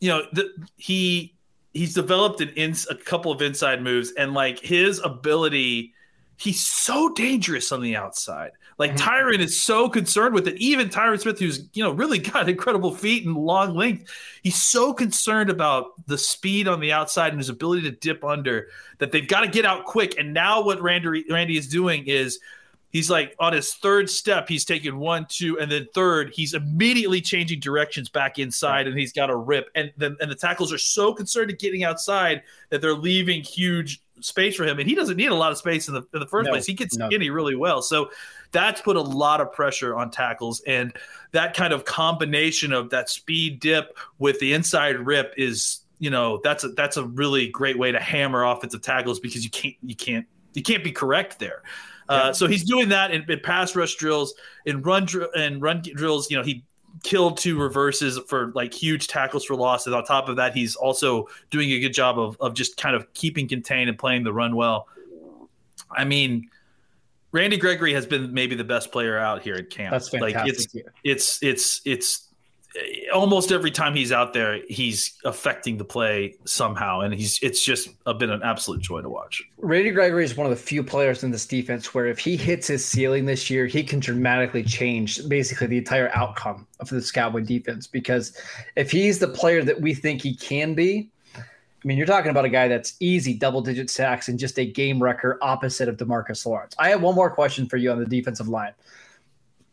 You 0.00 0.08
know, 0.10 0.22
the, 0.32 0.50
he 0.76 1.34
he's 1.72 1.94
developed 1.94 2.40
an 2.40 2.48
ins, 2.50 2.86
a 2.90 2.94
couple 2.94 3.30
of 3.32 3.42
inside 3.42 3.82
moves, 3.82 4.12
and 4.12 4.34
like 4.34 4.58
his 4.58 4.98
ability, 5.00 5.92
he's 6.36 6.60
so 6.64 7.10
dangerous 7.10 7.70
on 7.72 7.80
the 7.80 7.96
outside. 7.96 8.52
Like 8.78 8.92
Mhm. 8.92 8.98
Tyron 8.98 9.38
is 9.40 9.60
so 9.60 9.90
concerned 9.90 10.34
with 10.34 10.48
it. 10.48 10.56
Even 10.56 10.88
Tyron 10.88 11.20
Smith, 11.20 11.38
who's 11.38 11.68
you 11.74 11.84
know 11.84 11.90
really 11.92 12.18
got 12.32 12.48
incredible 12.48 12.94
feet 12.94 13.26
and 13.26 13.36
long 13.36 13.74
length, 13.74 14.10
he's 14.42 14.60
so 14.60 14.94
concerned 14.94 15.50
about 15.50 15.92
the 16.06 16.16
speed 16.16 16.66
on 16.66 16.80
the 16.80 16.92
outside 16.92 17.32
and 17.32 17.38
his 17.38 17.50
ability 17.50 17.82
to 17.82 17.90
dip 17.90 18.24
under 18.24 18.68
that 18.98 19.12
they've 19.12 19.28
got 19.28 19.40
to 19.40 19.48
get 19.48 19.66
out 19.66 19.84
quick. 19.84 20.18
And 20.18 20.32
now 20.32 20.62
what 20.62 20.80
Randy 20.80 21.24
Randy 21.30 21.58
is 21.58 21.68
doing 21.68 22.04
is 22.06 22.40
he's 22.90 23.08
like 23.08 23.34
on 23.38 23.52
his 23.52 23.74
third 23.74 24.10
step, 24.10 24.48
he's 24.48 24.64
taking 24.64 24.98
one, 24.98 25.26
two, 25.28 25.58
and 25.58 25.70
then 25.70 25.88
third, 25.94 26.32
he's 26.34 26.54
immediately 26.54 27.20
changing 27.20 27.60
directions 27.60 28.08
back 28.08 28.38
inside, 28.38 28.86
and 28.86 28.98
he's 28.98 29.12
got 29.12 29.30
a 29.30 29.36
rip. 29.36 29.70
And 29.74 29.92
then 29.96 30.16
and 30.20 30.30
the 30.30 30.34
tackles 30.34 30.72
are 30.72 30.78
so 30.78 31.14
concerned 31.14 31.50
at 31.50 31.58
getting 31.58 31.84
outside 31.84 32.42
that 32.70 32.80
they're 32.80 32.94
leaving 32.94 33.42
huge 33.42 34.02
space 34.20 34.56
for 34.56 34.64
him, 34.64 34.78
and 34.78 34.88
he 34.88 34.94
doesn't 34.94 35.16
need 35.16 35.30
a 35.30 35.34
lot 35.34 35.52
of 35.52 35.58
space 35.58 35.88
in 35.88 35.94
the 35.94 36.02
in 36.12 36.20
the 36.20 36.26
first 36.26 36.46
No, 36.46 36.52
place. 36.52 36.66
He 36.66 36.74
gets 36.74 36.96
no. 36.96 37.08
skinny 37.08 37.30
really 37.30 37.56
well, 37.56 37.82
so 37.82 38.10
that's 38.52 38.80
put 38.80 38.96
a 38.96 39.00
lot 39.00 39.40
of 39.40 39.52
pressure 39.52 39.96
on 39.96 40.10
tackles, 40.10 40.60
and 40.66 40.92
that 41.32 41.54
kind 41.54 41.72
of 41.72 41.84
combination 41.84 42.72
of 42.72 42.90
that 42.90 43.08
speed 43.08 43.60
dip 43.60 43.96
with 44.18 44.38
the 44.40 44.52
inside 44.52 44.98
rip 44.98 45.32
is. 45.36 45.80
You 46.02 46.08
know 46.08 46.40
that's 46.42 46.64
a 46.64 46.68
that's 46.68 46.96
a 46.96 47.04
really 47.04 47.48
great 47.48 47.78
way 47.78 47.92
to 47.92 48.00
hammer 48.00 48.42
offensive 48.42 48.80
tackles 48.80 49.20
because 49.20 49.44
you 49.44 49.50
can't 49.50 49.76
you 49.82 49.94
can't 49.94 50.24
you 50.54 50.62
can't 50.62 50.82
be 50.82 50.92
correct 50.92 51.38
there. 51.38 51.62
Uh, 52.10 52.32
so 52.32 52.48
he's 52.48 52.64
doing 52.64 52.88
that 52.88 53.12
in, 53.12 53.24
in 53.30 53.40
pass 53.40 53.76
rush 53.76 53.94
drills, 53.94 54.34
in 54.66 54.82
run 54.82 55.04
dr- 55.06 55.30
and 55.36 55.62
run 55.62 55.80
drills. 55.80 56.30
You 56.30 56.36
know, 56.38 56.42
he 56.42 56.64
killed 57.04 57.38
two 57.38 57.58
reverses 57.58 58.18
for 58.26 58.52
like 58.54 58.74
huge 58.74 59.06
tackles 59.06 59.44
for 59.44 59.54
losses. 59.54 59.92
On 59.92 60.04
top 60.04 60.28
of 60.28 60.36
that, 60.36 60.54
he's 60.54 60.74
also 60.74 61.28
doing 61.50 61.70
a 61.70 61.78
good 61.78 61.94
job 61.94 62.18
of 62.18 62.36
of 62.40 62.54
just 62.54 62.76
kind 62.76 62.96
of 62.96 63.12
keeping 63.14 63.48
contained 63.48 63.88
and 63.88 63.98
playing 63.98 64.24
the 64.24 64.32
run 64.32 64.56
well. 64.56 64.88
I 65.90 66.04
mean, 66.04 66.50
Randy 67.32 67.56
Gregory 67.56 67.92
has 67.94 68.06
been 68.06 68.34
maybe 68.34 68.56
the 68.56 68.64
best 68.64 68.90
player 68.90 69.16
out 69.18 69.42
here 69.42 69.54
at 69.54 69.70
camp. 69.70 69.92
That's 69.92 70.08
fantastic. 70.08 70.36
Like 70.36 70.48
it's 70.48 70.76
it's 71.04 71.42
it's 71.42 71.80
it's 71.84 72.28
almost 73.12 73.52
every 73.52 73.70
time 73.70 73.94
he's 73.94 74.12
out 74.12 74.32
there, 74.32 74.60
he's 74.68 75.18
affecting 75.24 75.76
the 75.76 75.84
play 75.84 76.34
somehow, 76.44 77.00
and 77.00 77.12
he's 77.12 77.38
it's 77.42 77.64
just 77.64 77.90
uh, 78.06 78.12
been 78.12 78.30
an 78.30 78.42
absolute 78.42 78.80
joy 78.80 79.00
to 79.00 79.08
watch. 79.08 79.42
Randy 79.58 79.90
Gregory 79.90 80.24
is 80.24 80.36
one 80.36 80.46
of 80.46 80.50
the 80.50 80.62
few 80.62 80.82
players 80.82 81.24
in 81.24 81.30
this 81.30 81.46
defense 81.46 81.92
where 81.94 82.06
if 82.06 82.18
he 82.18 82.36
hits 82.36 82.68
his 82.68 82.84
ceiling 82.84 83.26
this 83.26 83.50
year, 83.50 83.66
he 83.66 83.82
can 83.82 84.00
dramatically 84.00 84.62
change 84.62 85.28
basically 85.28 85.66
the 85.66 85.78
entire 85.78 86.10
outcome 86.14 86.66
of 86.78 86.88
this 86.88 87.10
Cowboy 87.10 87.40
defense. 87.40 87.86
Because 87.86 88.36
if 88.76 88.90
he's 88.90 89.18
the 89.18 89.28
player 89.28 89.62
that 89.64 89.80
we 89.80 89.94
think 89.94 90.22
he 90.22 90.34
can 90.34 90.74
be, 90.74 91.10
I 91.36 91.88
mean, 91.88 91.96
you're 91.96 92.06
talking 92.06 92.30
about 92.30 92.44
a 92.44 92.50
guy 92.50 92.68
that's 92.68 92.94
easy 93.00 93.34
double 93.34 93.62
digit 93.62 93.88
sacks 93.88 94.28
and 94.28 94.38
just 94.38 94.58
a 94.58 94.66
game 94.66 95.02
wrecker 95.02 95.38
opposite 95.40 95.88
of 95.88 95.96
DeMarcus 95.96 96.44
Lawrence. 96.44 96.74
I 96.78 96.90
have 96.90 97.00
one 97.00 97.14
more 97.14 97.30
question 97.30 97.66
for 97.68 97.78
you 97.78 97.90
on 97.90 97.98
the 97.98 98.06
defensive 98.06 98.48
line. 98.48 98.74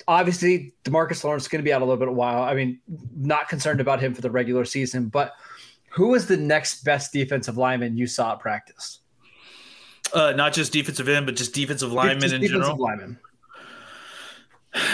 Obviously, 0.07 0.73
DeMarcus 0.85 1.23
Lawrence 1.23 1.43
is 1.43 1.47
going 1.49 1.59
to 1.59 1.63
be 1.63 1.73
out 1.73 1.81
a 1.81 1.85
little 1.85 1.97
bit 1.97 2.07
a 2.07 2.11
while. 2.13 2.43
I 2.43 2.53
mean, 2.53 2.79
not 3.15 3.49
concerned 3.49 3.81
about 3.81 3.99
him 3.99 4.13
for 4.13 4.21
the 4.21 4.31
regular 4.31 4.63
season, 4.63 5.09
but 5.09 5.33
who 5.89 6.15
is 6.15 6.27
the 6.27 6.37
next 6.37 6.83
best 6.83 7.11
defensive 7.11 7.57
lineman 7.57 7.97
you 7.97 8.07
saw 8.07 8.33
at 8.33 8.39
practice? 8.39 8.99
Uh, 10.13 10.31
not 10.31 10.53
just 10.53 10.71
defensive 10.71 11.09
end, 11.09 11.25
but 11.25 11.35
just 11.35 11.53
defensive 11.53 11.91
linemen 11.91 12.21
Just 12.21 12.35
in 12.35 12.41
defensive 12.41 12.77
general. 12.77 12.77
linemen. 12.81 13.17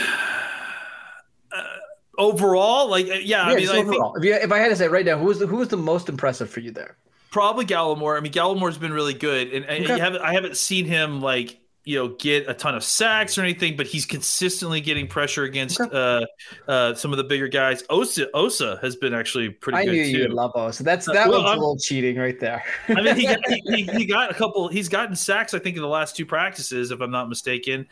Overall, 2.18 2.90
like 2.90 3.08
uh, 3.08 3.16
yeah, 3.16 3.42
I 3.44 3.56
mean, 3.56 3.68
I 3.70 3.84
think 3.84 4.04
if, 4.18 4.24
you, 4.24 4.34
if 4.36 4.52
I 4.52 4.60
had 4.60 4.70
to 4.70 4.76
say 4.76 4.88
right 4.88 5.04
now, 5.06 5.18
who 5.18 5.26
was 5.26 5.40
the 5.40 5.48
who 5.48 5.58
was 5.58 5.70
the 5.70 5.78
most 5.78 6.10
impressive 6.10 6.50
for 6.50 6.60
you 6.60 6.72
there? 6.72 6.98
probably 7.32 7.66
Gallimore. 7.66 8.16
I 8.16 8.20
mean, 8.20 8.32
Gallimore's 8.32 8.78
been 8.78 8.94
really 8.94 9.16
good, 9.16 9.52
and, 9.52 9.66
and 9.66 9.84
Okay. 9.84 9.96
you 9.96 10.00
haven't, 10.00 10.22
I 10.22 10.34
haven't 10.34 10.56
seen 10.56 10.86
him 10.86 11.20
like 11.20 11.60
you 11.86 11.98
know 11.98 12.10
get 12.20 12.48
a 12.50 12.54
ton 12.54 12.76
of 12.76 12.84
sacks 12.84 13.38
or 13.38 13.42
anything, 13.42 13.76
but 13.76 13.86
he's 13.88 14.06
consistently 14.06 14.80
getting 14.82 15.08
pressure 15.08 15.44
against 15.44 15.82
Okay. 15.82 16.26
uh, 16.68 16.72
uh, 16.72 16.94
some 16.96 17.12
of 17.12 17.18
the 17.18 17.24
bigger 17.24 17.48
guys. 17.48 17.84
Osa 17.90 18.30
Osa 18.34 18.80
has 18.82 18.96
been 18.96 19.14
actually 19.14 19.50
pretty 19.50 19.80
I 19.80 19.86
good 19.86 19.92
knew 19.92 20.04
too. 20.06 20.10
you 20.12 20.20
would 20.24 20.34
love 20.34 20.52
O. 20.56 20.72
So 20.72 20.84
that's 20.84 21.08
Uh, 21.08 21.14
that 21.14 21.28
well, 21.28 21.40
one's 21.40 21.50
I'm- 21.50 21.58
a 21.58 21.62
little 21.62 21.78
cheating 21.78 22.18
right 22.18 22.40
there. 22.40 22.64
I 22.88 23.02
mean, 23.02 23.16
he 23.16 23.24
got, 23.26 23.40
he, 23.48 23.84
he, 23.84 24.06
got 24.06 24.32
a 24.32 24.34
couple. 24.34 24.68
He's 24.70 24.88
gotten 24.90 25.16
sacks, 25.16 25.54
I 25.54 25.60
think, 25.60 25.76
in 25.76 25.82
the 25.82 25.88
last 25.90 26.16
two 26.16 26.26
practices, 26.26 26.92
if 26.92 27.02
I'm 27.02 27.12
not 27.12 27.28
mistaken. 27.30 27.88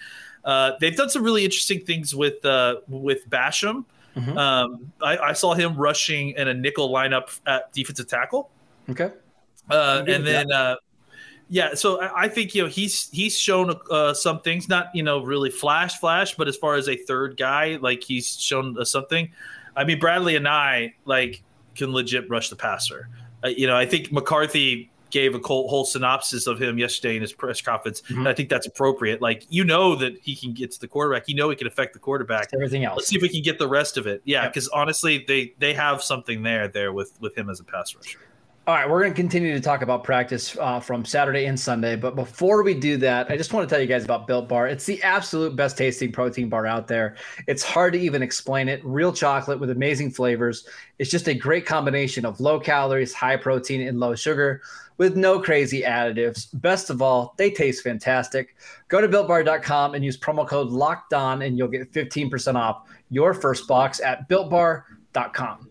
Uh, 0.46 0.72
they've 0.80 0.96
done 0.96 1.10
some 1.10 1.24
really 1.24 1.44
interesting 1.46 1.82
things 1.86 2.16
with 2.16 2.44
uh, 2.46 2.78
with 2.88 3.30
Basham. 3.30 3.86
Mhm. 4.16 4.36
Um, 4.38 4.92
I, 5.02 5.18
I 5.18 5.34
saw 5.34 5.54
him 5.54 5.76
rushing 5.76 6.32
in 6.32 6.48
a 6.48 6.54
nickel 6.54 6.90
lineup 6.90 7.40
at 7.46 7.72
defensive 7.74 8.08
tackle, 8.08 8.50
okay. 8.90 9.12
uh, 9.70 10.04
and 10.08 10.26
then 10.28 10.52
uh, 10.52 10.76
Yeah, 11.54 11.74
so 11.74 12.02
I 12.16 12.30
think 12.30 12.56
you 12.56 12.64
know 12.64 12.70
he's 12.70 13.10
he's 13.10 13.38
shown 13.38 13.78
uh, 13.92 14.14
some 14.14 14.40
things, 14.40 14.70
not 14.70 14.88
you 14.94 15.04
know 15.04 15.22
really 15.22 15.50
flash 15.50 16.00
flash, 16.00 16.34
but 16.34 16.48
as 16.48 16.56
far 16.56 16.76
as 16.76 16.88
a 16.88 16.96
third 16.96 17.36
guy, 17.36 17.78
like 17.82 18.04
he's 18.04 18.40
shown 18.40 18.78
uh, 18.80 18.86
something. 18.86 19.30
I 19.76 19.84
mean, 19.84 20.00
Bradlee 20.00 20.40
Anae 20.40 20.94
like 21.04 21.44
can 21.76 21.92
legit 21.92 22.30
rush 22.30 22.50
the 22.50 22.56
passer. 22.56 23.10
Uh, 23.44 23.50
you 23.50 23.68
know, 23.68 23.76
I 23.76 23.86
think 23.86 24.14
McCarthy 24.14 24.90
gave 25.10 25.36
a 25.36 25.40
whole, 25.40 25.68
whole, 25.68 25.84
synopsis 25.84 26.48
of 26.48 26.58
him 26.58 26.78
yesterday 26.78 27.18
in 27.18 27.22
his 27.22 27.34
press 27.34 27.62
conference. 27.62 28.00
Mm-hmm. 28.04 28.28
I 28.28 28.34
think 28.34 28.48
that's 28.48 28.66
appropriate. 28.66 29.22
Like 29.22 29.46
you 29.50 29.66
know 29.66 29.96
that 29.96 30.18
he 30.22 30.38
can 30.38 30.54
get 30.54 30.72
to 30.72 30.80
the 30.80 30.88
quarterback. 30.88 31.28
You 31.28 31.36
know 31.36 31.50
he 31.50 31.58
can 31.58 31.68
affect 31.68 31.92
the 31.92 32.00
quarterback. 32.00 32.46
It's 32.46 32.54
everything 32.54 32.86
else. 32.86 32.96
Let's 32.96 33.10
see 33.10 33.18
if 33.18 33.22
we 33.22 33.28
can 33.28 33.42
get 33.42 33.60
the 33.60 33.68
rest 33.68 33.98
of 33.98 34.08
it. 34.08 34.22
Yeah, 34.24 34.48
because 34.48 34.70
yep. 34.72 34.80
honestly, 34.80 35.26
they 35.28 35.54
they 35.60 35.74
have 35.74 36.02
something 36.02 36.44
there 36.44 36.70
there 36.70 36.94
with 36.94 37.12
with 37.20 37.38
him 37.38 37.50
as 37.50 37.60
a 37.60 37.66
pass 37.66 37.94
rusher. 37.94 38.20
All 38.67 38.76
right, 38.76 38.88
we're 38.88 39.02
going 39.02 39.12
to 39.12 39.19
continue 39.19 39.54
to 39.54 39.60
talk 39.60 39.82
about 39.82 40.04
practice 40.04 40.56
uh, 40.62 40.80
from 40.80 41.04
Saturday 41.04 41.45
and 41.45 41.60
Sunday. 41.60 41.95
But 41.95 42.15
before 42.15 42.62
we 42.62 42.76
do 42.76 42.95
that, 42.97 43.32
I 43.32 43.36
just 43.36 43.54
want 43.54 43.67
to 43.67 43.74
tell 43.74 43.82
you 43.82 43.88
guys 43.88 44.06
about 44.06 44.28
Built 44.28 44.47
Bar. 44.47 44.67
It's 44.67 44.86
the 44.86 45.02
absolute 45.02 45.56
best 45.56 45.80
tasting 45.80 46.12
protein 46.12 46.47
bar 46.47 46.67
out 46.67 46.88
there. 46.88 47.15
It's 47.47 47.63
hard 47.63 47.93
to 47.93 48.00
even 48.00 48.21
explain 48.21 48.69
it. 48.69 48.80
Real 48.86 49.12
chocolate 49.12 49.60
with 49.60 49.71
amazing 49.71 50.12
flavors. 50.12 50.67
It's 51.00 51.10
just 51.10 51.28
a 51.28 51.34
great 51.34 51.65
combination 51.65 52.24
of 52.24 52.39
low 52.39 52.60
calories, 52.60 53.15
high 53.15 53.36
protein, 53.36 53.88
and 53.88 54.00
low 54.00 54.13
sugar 54.13 54.62
with 55.00 55.15
no 55.17 55.39
crazy 55.39 55.82
additives. 55.82 56.50
Best 56.62 56.91
of 56.91 57.02
all, 57.02 57.34
they 57.38 57.50
taste 57.50 57.84
fantastic. 57.84 58.56
Go 58.89 59.02
to 59.02 59.08
builtbar.com 59.08 59.95
and 59.95 60.06
use 60.06 60.17
promo 60.17 60.47
code 60.47 60.69
locked 60.69 61.13
on, 61.13 61.41
and 61.41 61.58
you'll 61.58 61.67
get 61.67 61.91
15% 61.91 62.54
off 62.54 62.88
your 63.10 63.34
first 63.34 63.67
box 63.67 64.00
at 64.02 64.30
builtbar.com. 64.30 65.71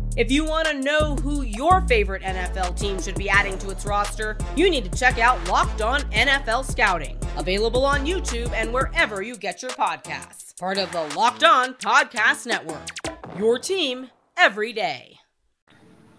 If 0.17 0.29
you 0.29 0.43
want 0.43 0.67
to 0.67 0.73
know 0.73 1.15
who 1.15 1.43
your 1.43 1.87
favorite 1.87 2.21
NFL 2.21 2.77
team 2.77 3.01
should 3.01 3.15
be 3.15 3.29
adding 3.29 3.57
to 3.59 3.69
its 3.69 3.85
roster, 3.85 4.37
you 4.57 4.69
need 4.69 4.91
to 4.91 4.99
check 4.99 5.17
out 5.19 5.47
Locked 5.47 5.81
On 5.81 6.01
NFL 6.11 6.69
Scouting, 6.69 7.17
available 7.37 7.85
on 7.85 8.05
YouTube 8.05 8.51
and 8.51 8.73
wherever 8.73 9.21
you 9.21 9.37
get 9.37 9.61
your 9.61 9.71
podcasts. 9.71 10.59
Part 10.59 10.77
of 10.77 10.91
the 10.91 11.03
Locked 11.15 11.45
On 11.45 11.75
Podcast 11.75 12.45
Network. 12.45 12.89
Your 13.37 13.57
team 13.57 14.09
every 14.35 14.73
day. 14.73 15.17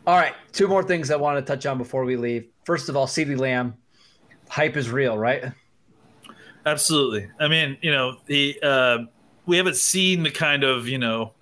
All 0.06 0.16
right, 0.16 0.34
two 0.52 0.68
more 0.68 0.82
things 0.82 1.10
I 1.10 1.16
want 1.16 1.44
to 1.44 1.52
touch 1.52 1.66
on 1.66 1.76
before 1.76 2.06
we 2.06 2.16
leave. 2.16 2.46
First 2.64 2.88
of 2.88 2.96
all, 2.96 3.06
CeeDee 3.06 3.38
Lamb, 3.38 3.74
hype 4.48 4.78
is 4.78 4.90
real, 4.90 5.18
right? 5.18 5.52
Absolutely. 6.64 7.28
I 7.38 7.48
mean, 7.48 7.76
you 7.82 7.90
know, 7.90 8.16
the 8.24 8.58
uh, 8.62 8.98
we 9.44 9.58
haven't 9.58 9.76
seen 9.76 10.22
the 10.22 10.30
kind 10.30 10.64
of 10.64 10.88
you 10.88 10.96
know 10.96 11.34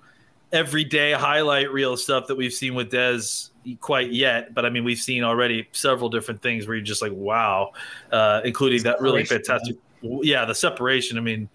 everyday 0.53 1.13
highlight 1.13 1.73
reel 1.73 1.97
stuff 1.97 2.27
that 2.27 2.37
we've 2.37 2.53
seen 2.53 2.75
with 2.75 2.91
Dez 2.91 3.51
quite 3.81 4.13
yet, 4.13 4.55
but 4.55 4.65
I 4.65 4.71
mean, 4.71 4.85
we've 4.85 4.99
seen 4.99 5.23
already 5.23 5.69
several 5.73 6.09
different 6.09 6.43
things 6.43 6.67
where 6.67 6.77
you're 6.77 6.85
just 6.85 7.03
like, 7.03 7.13
wow, 7.13 7.73
uh, 8.11 8.41
including 8.45 8.83
that 8.85 9.01
really 9.01 9.25
fantastic, 9.25 9.77
yeah, 10.03 10.45
the 10.45 10.55
separation. 10.55 11.19
I 11.19 11.21
mean, 11.21 11.49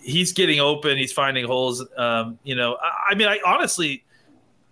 he's 0.00 0.32
getting 0.32 0.60
open, 0.60 0.96
he's 0.98 1.12
finding 1.12 1.46
holes. 1.46 1.84
Um, 1.96 2.38
you 2.44 2.54
know, 2.54 2.76
I, 2.82 3.12
I 3.12 3.14
mean, 3.14 3.28
I 3.28 3.40
honestly, 3.44 4.04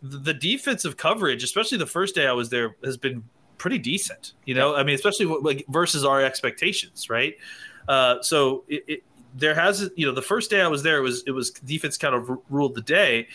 the, 0.02 0.34
defensive 0.34 0.96
coverage, 0.96 1.42
especially 1.42 1.78
the 1.78 1.86
first 1.86 2.14
day 2.14 2.26
I 2.26 2.32
was 2.32 2.50
there, 2.50 2.76
has 2.84 2.96
been 2.96 3.24
pretty 3.58 3.78
decent. 3.78 4.34
You 4.44 4.54
know. 4.54 4.76
I 4.76 4.82
mean, 4.82 4.94
especially 4.94 5.26
like 5.26 5.64
versus 5.68 6.04
our 6.04 6.22
expectations, 6.22 7.08
right? 7.10 7.36
Uh, 7.88 8.20
so 8.22 8.64
it, 8.68 8.84
it, 8.86 9.02
there 9.36 9.54
has, 9.54 9.90
you 9.96 10.06
know, 10.06 10.12
the 10.12 10.22
first 10.22 10.50
day 10.50 10.60
I 10.60 10.68
was 10.68 10.82
there, 10.82 10.98
it 10.98 11.02
was 11.02 11.22
it 11.26 11.30
was 11.30 11.50
defense 11.50 11.96
kind 11.96 12.14
of 12.14 12.30
ruled 12.48 12.74
the 12.74 12.82
day 12.82 13.28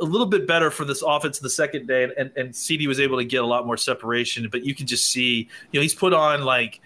a 0.00 0.04
little 0.04 0.26
bit 0.26 0.46
better 0.46 0.70
for 0.70 0.84
this 0.84 1.02
offense 1.02 1.38
the 1.38 1.50
second 1.50 1.86
day, 1.86 2.04
and, 2.04 2.30
and 2.36 2.50
CeeDee 2.50 2.86
was 2.86 3.00
able 3.00 3.18
to 3.18 3.24
get 3.24 3.42
a 3.42 3.46
lot 3.46 3.66
more 3.66 3.76
separation. 3.76 4.48
But 4.50 4.64
you 4.64 4.74
can 4.74 4.86
just 4.86 5.10
see, 5.10 5.48
you 5.72 5.80
know, 5.80 5.82
he's 5.82 5.94
put 5.94 6.12
on 6.12 6.44
like, 6.44 6.80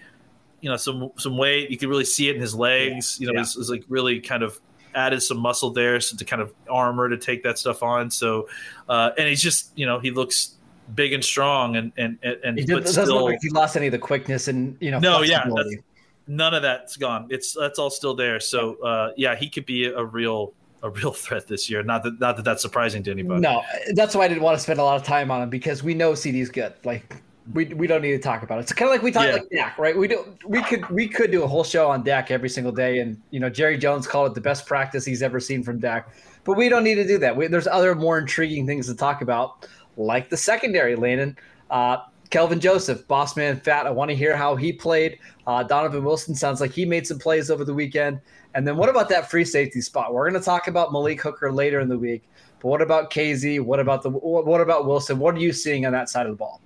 you 0.61 0.69
know, 0.69 0.77
some 0.77 1.11
some 1.17 1.37
weight. 1.37 1.69
You 1.69 1.77
can 1.77 1.89
really 1.89 2.05
see 2.05 2.29
it 2.29 2.35
in 2.35 2.41
his 2.41 2.55
legs. 2.55 3.19
You 3.19 3.27
know, 3.27 3.33
yeah. 3.33 3.39
he's, 3.39 3.55
he's 3.55 3.69
like 3.69 3.83
really 3.87 4.19
kind 4.19 4.43
of 4.43 4.59
added 4.95 5.21
some 5.23 5.37
muscle 5.37 5.71
there 5.71 5.99
so 5.99 6.15
to 6.15 6.25
kind 6.25 6.41
of 6.41 6.53
armor 6.69 7.09
to 7.09 7.17
take 7.17 7.43
that 7.43 7.57
stuff 7.57 7.83
on. 7.83 8.11
So, 8.11 8.47
uh, 8.87 9.11
and 9.17 9.27
he's 9.27 9.41
just, 9.41 9.71
you 9.75 9.85
know, 9.85 9.99
he 9.99 10.11
looks 10.11 10.55
big 10.95 11.13
and 11.13 11.23
strong, 11.23 11.75
and 11.75 11.91
and 11.97 12.17
and 12.23 12.59
it 12.59 12.67
doesn't 12.67 12.87
still, 12.87 13.15
look 13.15 13.23
like 13.31 13.39
he 13.41 13.49
lost 13.49 13.77
any 13.77 13.87
of 13.87 13.91
the 13.91 13.99
quickness 13.99 14.47
and 14.47 14.75
you 14.79 14.91
know. 14.91 14.99
No, 14.99 15.21
yeah, 15.21 15.47
none 16.27 16.53
of 16.53 16.61
that's 16.61 16.97
gone. 16.97 17.27
It's 17.29 17.53
that's 17.53 17.79
all 17.79 17.89
still 17.89 18.15
there. 18.15 18.39
So, 18.39 18.75
uh, 18.83 19.11
yeah, 19.17 19.35
he 19.35 19.49
could 19.49 19.65
be 19.65 19.85
a 19.85 20.03
real 20.03 20.53
a 20.81 20.89
real 20.89 21.11
threat 21.13 21.47
this 21.47 21.69
year. 21.69 21.83
Not 21.83 22.03
that 22.03 22.19
not 22.19 22.35
that 22.37 22.43
that's 22.43 22.61
surprising 22.61 23.03
to 23.03 23.11
anybody. 23.11 23.41
No, 23.41 23.61
that's 23.93 24.15
why 24.15 24.25
I 24.25 24.27
didn't 24.27 24.43
want 24.43 24.57
to 24.57 24.63
spend 24.63 24.79
a 24.79 24.83
lot 24.83 24.95
of 24.95 25.03
time 25.03 25.31
on 25.31 25.41
him 25.41 25.49
because 25.49 25.83
we 25.83 25.93
know 25.93 26.13
CeeDee's 26.13 26.49
good. 26.49 26.73
Like 26.83 27.21
we 27.53 27.65
we 27.65 27.87
don't 27.87 28.01
need 28.01 28.11
to 28.11 28.19
talk 28.19 28.43
about 28.43 28.59
it. 28.59 28.61
It's 28.61 28.73
kind 28.73 28.89
of 28.89 28.93
like 28.93 29.01
we 29.01 29.11
talk 29.11 29.25
yeah. 29.25 29.33
like 29.33 29.49
Dak, 29.49 29.77
right? 29.77 29.97
We 29.97 30.07
do 30.07 30.37
we 30.45 30.61
could 30.63 30.87
we 30.89 31.07
could 31.07 31.31
do 31.31 31.43
a 31.43 31.47
whole 31.47 31.63
show 31.63 31.89
on 31.89 32.03
Dak 32.03 32.31
every 32.31 32.49
single 32.49 32.71
day, 32.71 32.99
and 32.99 33.21
you 33.31 33.39
know 33.39 33.49
Jerry 33.49 33.77
Jones 33.77 34.07
called 34.07 34.31
it 34.31 34.35
the 34.35 34.41
best 34.41 34.65
practice 34.65 35.05
he's 35.05 35.21
ever 35.21 35.39
seen 35.39 35.63
from 35.63 35.79
Dak. 35.79 36.09
But 36.45 36.57
we 36.57 36.67
don't 36.67 36.83
need 36.83 36.95
to 36.95 37.07
do 37.07 37.17
that. 37.19 37.35
We, 37.35 37.47
there's 37.47 37.67
other 37.67 37.95
more 37.95 38.19
intriguing 38.19 38.67
things 38.67 38.87
to 38.87 38.95
talk 38.95 39.21
about, 39.21 39.65
like 39.95 40.29
the 40.29 40.37
secondary, 40.37 40.95
Landon. 40.95 41.37
Uh, 41.69 41.97
Kelvin 42.33 42.59
Joseph, 42.59 43.07
boss 43.07 43.37
man 43.37 43.59
fat. 43.59 43.85
I 43.85 43.91
want 43.91 44.09
to 44.09 44.15
hear 44.15 44.35
how 44.35 44.55
he 44.55 44.73
played. 44.73 45.19
Uh, 45.45 45.61
Donovan 45.61 46.03
Wilson 46.03 46.33
sounds 46.33 46.59
like 46.59 46.71
he 46.71 46.83
made 46.83 47.05
some 47.05 47.19
plays 47.19 47.51
over 47.51 47.63
the 47.63 47.75
weekend. 47.75 48.19
And 48.55 48.67
then 48.67 48.75
what 48.75 48.89
about 48.89 49.07
that 49.09 49.29
free 49.29 49.45
safety 49.45 49.81
spot? 49.81 50.15
We're 50.15 50.27
going 50.27 50.41
to 50.41 50.43
talk 50.43 50.67
about 50.67 50.91
Malik 50.91 51.21
Hooker 51.21 51.51
later 51.51 51.79
in 51.79 51.89
the 51.89 51.97
week. 51.99 52.23
But 52.59 52.69
what 52.69 52.81
about 52.81 53.11
Kazee? 53.11 53.63
What 53.63 53.79
about 53.79 54.01
the 54.01 54.09
what 54.09 54.61
about 54.61 54.87
Wilson? 54.87 55.19
What 55.19 55.35
are 55.35 55.39
you 55.41 55.53
seeing 55.53 55.85
on 55.85 55.91
that 55.91 56.09
side 56.09 56.25
of 56.25 56.31
the 56.31 56.35
ball? 56.35 56.59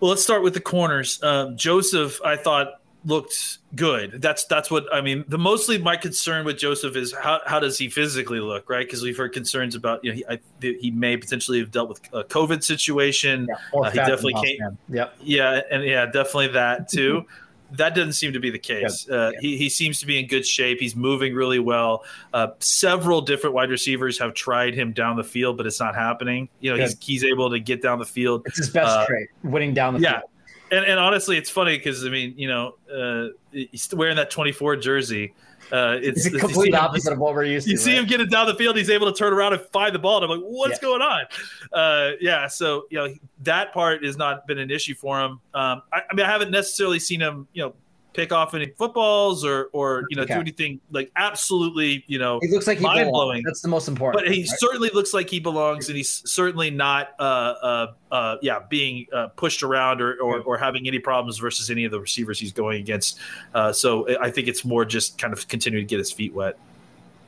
Well, 0.00 0.08
let's 0.08 0.22
start 0.22 0.42
with 0.42 0.54
the 0.54 0.60
corners. 0.60 1.22
Um, 1.22 1.54
Joseph, 1.58 2.18
I 2.24 2.36
thought 2.36 2.80
looked 3.04 3.58
good. 3.74 4.22
That's 4.22 4.44
that's 4.44 4.70
what 4.70 4.86
I 4.92 5.00
mean. 5.00 5.24
The 5.28 5.38
mostly 5.38 5.78
my 5.78 5.96
concern 5.96 6.44
with 6.44 6.58
Joseph 6.58 6.96
is 6.96 7.12
how, 7.12 7.40
how 7.46 7.60
does 7.60 7.78
he 7.78 7.88
physically 7.88 8.40
look, 8.40 8.68
right? 8.68 8.86
Because 8.86 9.02
we've 9.02 9.16
heard 9.16 9.32
concerns 9.32 9.74
about 9.74 10.04
you 10.04 10.10
know 10.10 10.16
he 10.16 10.26
I, 10.26 10.38
he 10.60 10.90
may 10.90 11.16
potentially 11.16 11.58
have 11.60 11.70
dealt 11.70 11.88
with 11.88 12.00
a 12.12 12.24
COVID 12.24 12.62
situation. 12.62 13.48
Yeah, 13.48 13.80
uh, 13.80 13.90
he 13.90 13.98
definitely 13.98 14.34
came. 14.34 14.78
Yep. 14.88 15.16
Yeah, 15.22 15.60
and 15.70 15.84
yeah, 15.84 16.06
definitely 16.06 16.48
that 16.48 16.88
too. 16.90 17.26
that 17.72 17.94
doesn't 17.94 18.12
seem 18.12 18.32
to 18.32 18.40
be 18.40 18.50
the 18.50 18.58
case. 18.58 19.08
Uh, 19.08 19.32
he, 19.40 19.56
he 19.56 19.68
seems 19.68 19.98
to 20.00 20.06
be 20.06 20.18
in 20.18 20.28
good 20.28 20.46
shape. 20.46 20.78
He's 20.78 20.94
moving 20.94 21.34
really 21.34 21.58
well. 21.58 22.04
Uh, 22.32 22.48
several 22.60 23.20
different 23.20 23.54
wide 23.54 23.70
receivers 23.70 24.18
have 24.18 24.34
tried 24.34 24.74
him 24.74 24.92
down 24.92 25.16
the 25.16 25.24
field, 25.24 25.56
but 25.56 25.66
it's 25.66 25.80
not 25.80 25.94
happening. 25.94 26.48
You 26.60 26.72
know, 26.72 26.80
he's 26.80 26.96
he's 27.00 27.24
able 27.24 27.50
to 27.50 27.58
get 27.58 27.82
down 27.82 27.98
the 27.98 28.04
field. 28.04 28.42
It's 28.46 28.58
his 28.58 28.70
best 28.70 28.90
uh, 28.90 29.06
trait, 29.06 29.28
winning 29.42 29.74
down 29.74 29.94
the 29.94 30.00
yeah. 30.00 30.20
field. 30.20 30.30
And, 30.70 30.84
and 30.84 30.98
honestly, 30.98 31.36
it's 31.36 31.50
funny 31.50 31.76
because 31.76 32.04
I 32.04 32.08
mean, 32.08 32.34
you 32.36 32.48
know, 32.48 32.74
uh, 32.92 33.28
he's 33.52 33.92
wearing 33.94 34.16
that 34.16 34.30
24 34.30 34.76
jersey. 34.76 35.34
Uh, 35.72 35.98
it's, 36.02 36.30
the 36.30 36.38
complete 36.38 36.74
opposite 36.74 37.12
of 37.12 37.18
what 37.18 37.34
we're 37.34 37.44
used 37.44 37.66
to. 37.66 37.70
You 37.70 37.76
right? 37.78 37.84
see 37.84 37.96
him 37.96 38.06
get 38.06 38.20
it 38.20 38.30
down 38.30 38.46
the 38.46 38.54
field. 38.54 38.76
He's 38.76 38.90
able 38.90 39.10
to 39.10 39.16
turn 39.16 39.32
around 39.32 39.54
and 39.54 39.62
find 39.72 39.94
the 39.94 39.98
ball. 39.98 40.22
And 40.22 40.30
I'm 40.30 40.38
like, 40.38 40.46
what's 40.46 40.78
yeah. 40.82 40.88
going 40.88 41.02
on? 41.02 41.24
Uh, 41.72 42.10
yeah. 42.20 42.46
So, 42.48 42.84
you 42.90 42.98
know, 42.98 43.14
that 43.42 43.72
part 43.72 44.04
has 44.04 44.16
not 44.16 44.46
been 44.46 44.58
an 44.58 44.70
issue 44.70 44.94
for 44.94 45.20
him. 45.20 45.40
Um, 45.54 45.82
I, 45.92 46.02
I, 46.10 46.14
mean, 46.14 46.26
I 46.26 46.30
haven't 46.30 46.50
necessarily 46.50 46.98
seen 46.98 47.20
him, 47.20 47.48
you 47.52 47.62
know, 47.62 47.74
pick 48.14 48.32
off 48.32 48.54
any 48.54 48.66
footballs 48.66 49.44
or, 49.44 49.68
or 49.72 50.04
you 50.08 50.16
know, 50.16 50.22
okay. 50.22 50.34
do 50.34 50.40
anything 50.40 50.80
like 50.90 51.10
absolutely, 51.16 52.04
you 52.06 52.18
know, 52.18 52.38
he 52.40 52.48
looks 52.48 52.66
like 52.66 52.80
mind 52.80 53.10
blowing. 53.10 53.42
That's 53.44 53.60
the 53.60 53.68
most 53.68 53.88
important. 53.88 54.24
But 54.24 54.32
he 54.32 54.42
right? 54.42 54.58
certainly 54.58 54.90
looks 54.94 55.12
like 55.12 55.28
he 55.28 55.40
belongs, 55.40 55.88
and 55.88 55.96
he's 55.96 56.22
certainly 56.30 56.70
not, 56.70 57.14
uh, 57.18 57.22
uh, 57.22 57.92
uh 58.10 58.36
yeah, 58.40 58.60
being 58.68 59.06
uh, 59.12 59.28
pushed 59.28 59.62
around 59.62 60.00
or, 60.00 60.14
or, 60.20 60.40
or, 60.40 60.56
having 60.56 60.86
any 60.86 61.00
problems 61.00 61.38
versus 61.38 61.68
any 61.70 61.84
of 61.84 61.90
the 61.90 62.00
receivers 62.00 62.38
he's 62.38 62.52
going 62.52 62.80
against. 62.80 63.18
Uh, 63.52 63.72
so 63.72 64.08
I 64.18 64.30
think 64.30 64.48
it's 64.48 64.64
more 64.64 64.84
just 64.84 65.18
kind 65.18 65.32
of 65.32 65.46
continuing 65.48 65.86
to 65.86 65.88
get 65.88 65.98
his 65.98 66.12
feet 66.12 66.32
wet. 66.32 66.56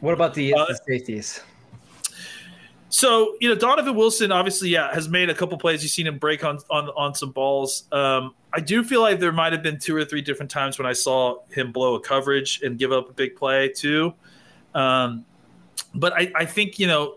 What 0.00 0.14
about 0.14 0.34
the, 0.34 0.54
uh, 0.54 0.66
the 0.66 0.78
safeties? 0.86 1.40
So 2.88 3.36
you 3.40 3.48
know, 3.48 3.54
Donovan 3.56 3.96
Wilson 3.96 4.30
obviously, 4.32 4.68
yeah, 4.68 4.94
has 4.94 5.08
made 5.08 5.28
a 5.28 5.34
couple 5.34 5.58
plays. 5.58 5.82
You've 5.82 5.92
seen 5.92 6.06
him 6.06 6.18
break 6.18 6.44
on 6.44 6.58
on 6.70 6.88
on 6.90 7.14
some 7.14 7.32
balls. 7.32 7.84
Um, 7.92 8.34
I 8.56 8.60
do 8.60 8.82
feel 8.82 9.02
like 9.02 9.20
there 9.20 9.32
might 9.32 9.52
have 9.52 9.62
been 9.62 9.78
two 9.78 9.94
or 9.94 10.02
three 10.06 10.22
different 10.22 10.50
times 10.50 10.78
when 10.78 10.86
I 10.86 10.94
saw 10.94 11.40
him 11.50 11.72
blow 11.72 11.94
a 11.94 12.00
coverage 12.00 12.62
and 12.62 12.78
give 12.78 12.90
up 12.90 13.10
a 13.10 13.12
big 13.12 13.36
play 13.36 13.68
too. 13.68 14.14
Um, 14.74 15.26
but 15.94 16.14
I, 16.14 16.32
I 16.34 16.46
think 16.46 16.78
you 16.78 16.86
know 16.86 17.16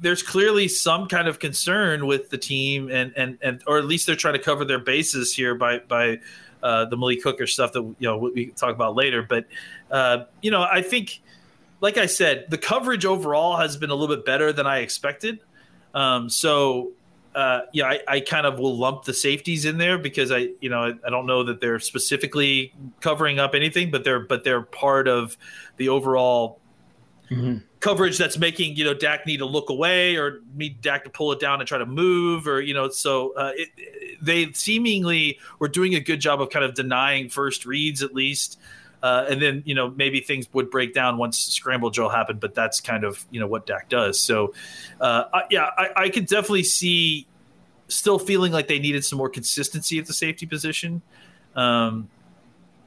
there's 0.00 0.24
clearly 0.24 0.66
some 0.66 1.06
kind 1.06 1.28
of 1.28 1.38
concern 1.38 2.06
with 2.06 2.30
the 2.30 2.38
team 2.38 2.90
and 2.90 3.12
and 3.16 3.38
and 3.40 3.62
or 3.68 3.78
at 3.78 3.84
least 3.84 4.08
they're 4.08 4.16
trying 4.16 4.34
to 4.34 4.40
cover 4.40 4.64
their 4.64 4.80
bases 4.80 5.32
here 5.32 5.54
by 5.54 5.78
by 5.78 6.18
uh, 6.60 6.86
the 6.86 6.96
Malik 6.96 7.22
Hooker 7.22 7.46
stuff 7.46 7.70
that 7.74 7.82
you 7.82 8.08
know 8.08 8.18
we 8.18 8.46
talk 8.46 8.74
about 8.74 8.96
later. 8.96 9.22
But 9.22 9.46
uh, 9.92 10.24
you 10.42 10.50
know 10.50 10.62
I 10.62 10.82
think 10.82 11.20
like 11.80 11.98
I 11.98 12.06
said, 12.06 12.46
the 12.48 12.58
coverage 12.58 13.04
overall 13.04 13.58
has 13.58 13.76
been 13.76 13.90
a 13.90 13.94
little 13.94 14.14
bit 14.14 14.26
better 14.26 14.52
than 14.52 14.66
I 14.66 14.78
expected. 14.78 15.38
Um, 15.94 16.28
so 16.28 16.90
uh, 17.34 17.60
yeah, 17.72 17.86
I, 17.86 18.00
I, 18.08 18.20
kind 18.20 18.44
of 18.44 18.58
will 18.58 18.76
lump 18.76 19.04
the 19.04 19.14
safeties 19.14 19.64
in 19.64 19.78
there 19.78 19.98
because 19.98 20.32
I, 20.32 20.48
you 20.60 20.68
know, 20.68 20.84
I, 20.84 20.94
I, 21.06 21.10
don't 21.10 21.26
know 21.26 21.44
that 21.44 21.60
they're 21.60 21.78
specifically 21.78 22.74
covering 23.00 23.38
up 23.38 23.54
anything, 23.54 23.92
but 23.92 24.02
they're 24.02 24.18
but 24.18 24.42
they're 24.42 24.62
part 24.62 25.06
of 25.06 25.36
the 25.76 25.88
overall 25.88 26.58
mm-hmm. 27.30 27.58
coverage 27.78 28.18
that's 28.18 28.36
making 28.36 28.74
you 28.74 28.84
know 28.84 28.94
Dak 28.94 29.26
need 29.26 29.36
to 29.36 29.46
look 29.46 29.70
away 29.70 30.16
or 30.16 30.40
need 30.54 30.80
Dak 30.80 31.04
to 31.04 31.10
pull 31.10 31.30
it 31.30 31.38
down 31.38 31.60
and 31.60 31.68
try 31.68 31.78
to 31.78 31.86
move 31.86 32.48
or 32.48 32.60
you 32.60 32.74
know 32.74 32.88
so 32.88 33.32
uh, 33.36 33.52
it, 33.54 33.68
they 34.20 34.50
seemingly 34.52 35.38
were 35.60 35.68
doing 35.68 35.94
a 35.94 36.00
good 36.00 36.20
job 36.20 36.40
of 36.40 36.50
kind 36.50 36.64
of 36.64 36.74
denying 36.74 37.28
first 37.28 37.64
reads 37.64 38.02
at 38.02 38.12
least. 38.12 38.58
Uh, 39.02 39.24
and 39.30 39.40
then 39.40 39.62
you 39.64 39.74
know 39.74 39.90
maybe 39.90 40.20
things 40.20 40.46
would 40.52 40.70
break 40.70 40.92
down 40.92 41.16
once 41.16 41.38
scramble 41.38 41.90
drill 41.90 42.08
happened, 42.08 42.40
but 42.40 42.54
that's 42.54 42.80
kind 42.80 43.04
of 43.04 43.24
you 43.30 43.40
know 43.40 43.46
what 43.46 43.66
Dak 43.66 43.88
does. 43.88 44.20
So 44.20 44.52
uh, 45.00 45.24
I, 45.32 45.42
yeah, 45.50 45.70
I, 45.76 45.88
I 45.96 46.08
could 46.10 46.26
definitely 46.26 46.64
see 46.64 47.26
still 47.88 48.18
feeling 48.18 48.52
like 48.52 48.68
they 48.68 48.78
needed 48.78 49.04
some 49.04 49.16
more 49.16 49.30
consistency 49.30 49.98
at 49.98 50.06
the 50.06 50.12
safety 50.12 50.46
position. 50.46 51.02
Um, 51.56 52.08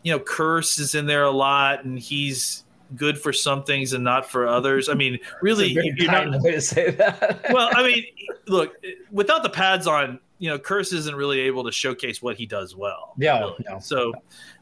you 0.03 0.11
know, 0.11 0.19
Kearse 0.19 0.79
is 0.79 0.95
in 0.95 1.05
there 1.05 1.23
a 1.23 1.31
lot, 1.31 1.83
and 1.83 1.97
he's 1.97 2.63
good 2.95 3.17
for 3.17 3.33
some 3.33 3.63
things 3.63 3.93
and 3.93 4.03
not 4.03 4.29
for 4.29 4.47
others. 4.47 4.89
I 4.89 4.93
mean, 4.93 5.19
really, 5.41 5.69
you're 5.69 6.11
not 6.11 6.41
way 6.41 6.51
to 6.51 6.61
say 6.61 6.91
that. 6.91 7.45
well, 7.53 7.69
I 7.73 7.83
mean, 7.83 8.05
look, 8.47 8.75
without 9.11 9.43
the 9.43 9.49
pads 9.49 9.87
on, 9.87 10.19
you 10.39 10.49
know, 10.49 10.59
Kearse 10.59 10.93
isn't 10.93 11.15
really 11.15 11.41
able 11.41 11.63
to 11.63 11.71
showcase 11.71 12.21
what 12.21 12.35
he 12.35 12.45
does 12.45 12.75
well. 12.75 13.13
Yeah. 13.17 13.39
Really. 13.39 13.65
No, 13.69 13.79
so 13.79 14.13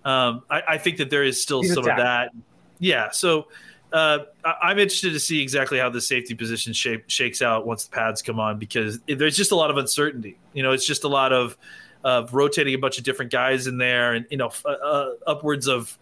um, 0.06 0.44
I, 0.50 0.62
I, 0.70 0.78
think 0.78 0.98
that 0.98 1.10
there 1.10 1.24
is 1.24 1.41
still 1.41 1.62
He's 1.62 1.74
some 1.74 1.89
of 1.89 1.98
that. 1.98 2.32
Yeah. 2.80 3.10
So 3.10 3.48
uh, 3.91 4.20
I, 4.46 4.72
am 4.72 4.80
interested 4.80 5.13
to 5.13 5.20
see 5.20 5.41
exactly 5.41 5.80
how 5.80 5.89
the 5.89 6.02
safety 6.02 6.34
position 6.34 6.74
shape, 6.74 7.06
shakes 7.08 7.41
out 7.41 7.65
once 7.65 7.86
the 7.86 7.91
pads 7.91 8.22
come 8.22 8.39
on 8.39 8.60
because 8.60 9.00
there's 9.08 9.36
just 9.36 9.52
a 9.52 9.56
lot 9.56 9.72
of 9.72 9.78
uncertainty. 9.78 10.38
You 10.54 10.63
know, 10.63 10.72
it's 10.72 10.86
just 10.86 11.04
a 11.04 11.10
lot 11.10 11.34
of 11.34 11.58
of 12.04 12.34
rotating 12.34 12.74
a 12.74 12.78
bunch 12.78 12.98
of 12.98 13.04
different 13.04 13.32
guys 13.32 13.67
in 13.67 13.78
there, 13.78 14.13
and 14.13 14.26
you 14.32 14.38
know, 14.38 14.52
uh, 14.65 14.70
uh 14.70 15.10
upwards 15.28 15.67
of 15.67 15.98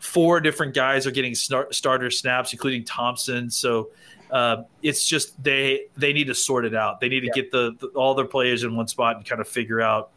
four 0.00 0.40
different 0.40 0.74
guys 0.74 1.06
are 1.06 1.10
getting 1.10 1.34
starter 1.34 2.10
snaps, 2.10 2.52
including 2.52 2.84
Thompson. 2.84 3.50
So 3.50 3.90
uh, 4.30 4.64
it's 4.82 5.06
just 5.06 5.40
they 5.42 5.86
they 5.96 6.12
need 6.12 6.26
to 6.26 6.34
sort 6.34 6.64
it 6.64 6.74
out. 6.74 7.00
They 7.00 7.08
need 7.08 7.20
to 7.20 7.26
yeah. 7.26 7.32
get 7.34 7.52
the, 7.52 7.76
the, 7.78 7.86
all 7.88 8.14
their 8.14 8.26
players 8.26 8.64
in 8.64 8.76
one 8.76 8.88
spot 8.88 9.16
and 9.16 9.24
kind 9.24 9.40
of 9.40 9.48
figure 9.48 9.80
out 9.80 10.10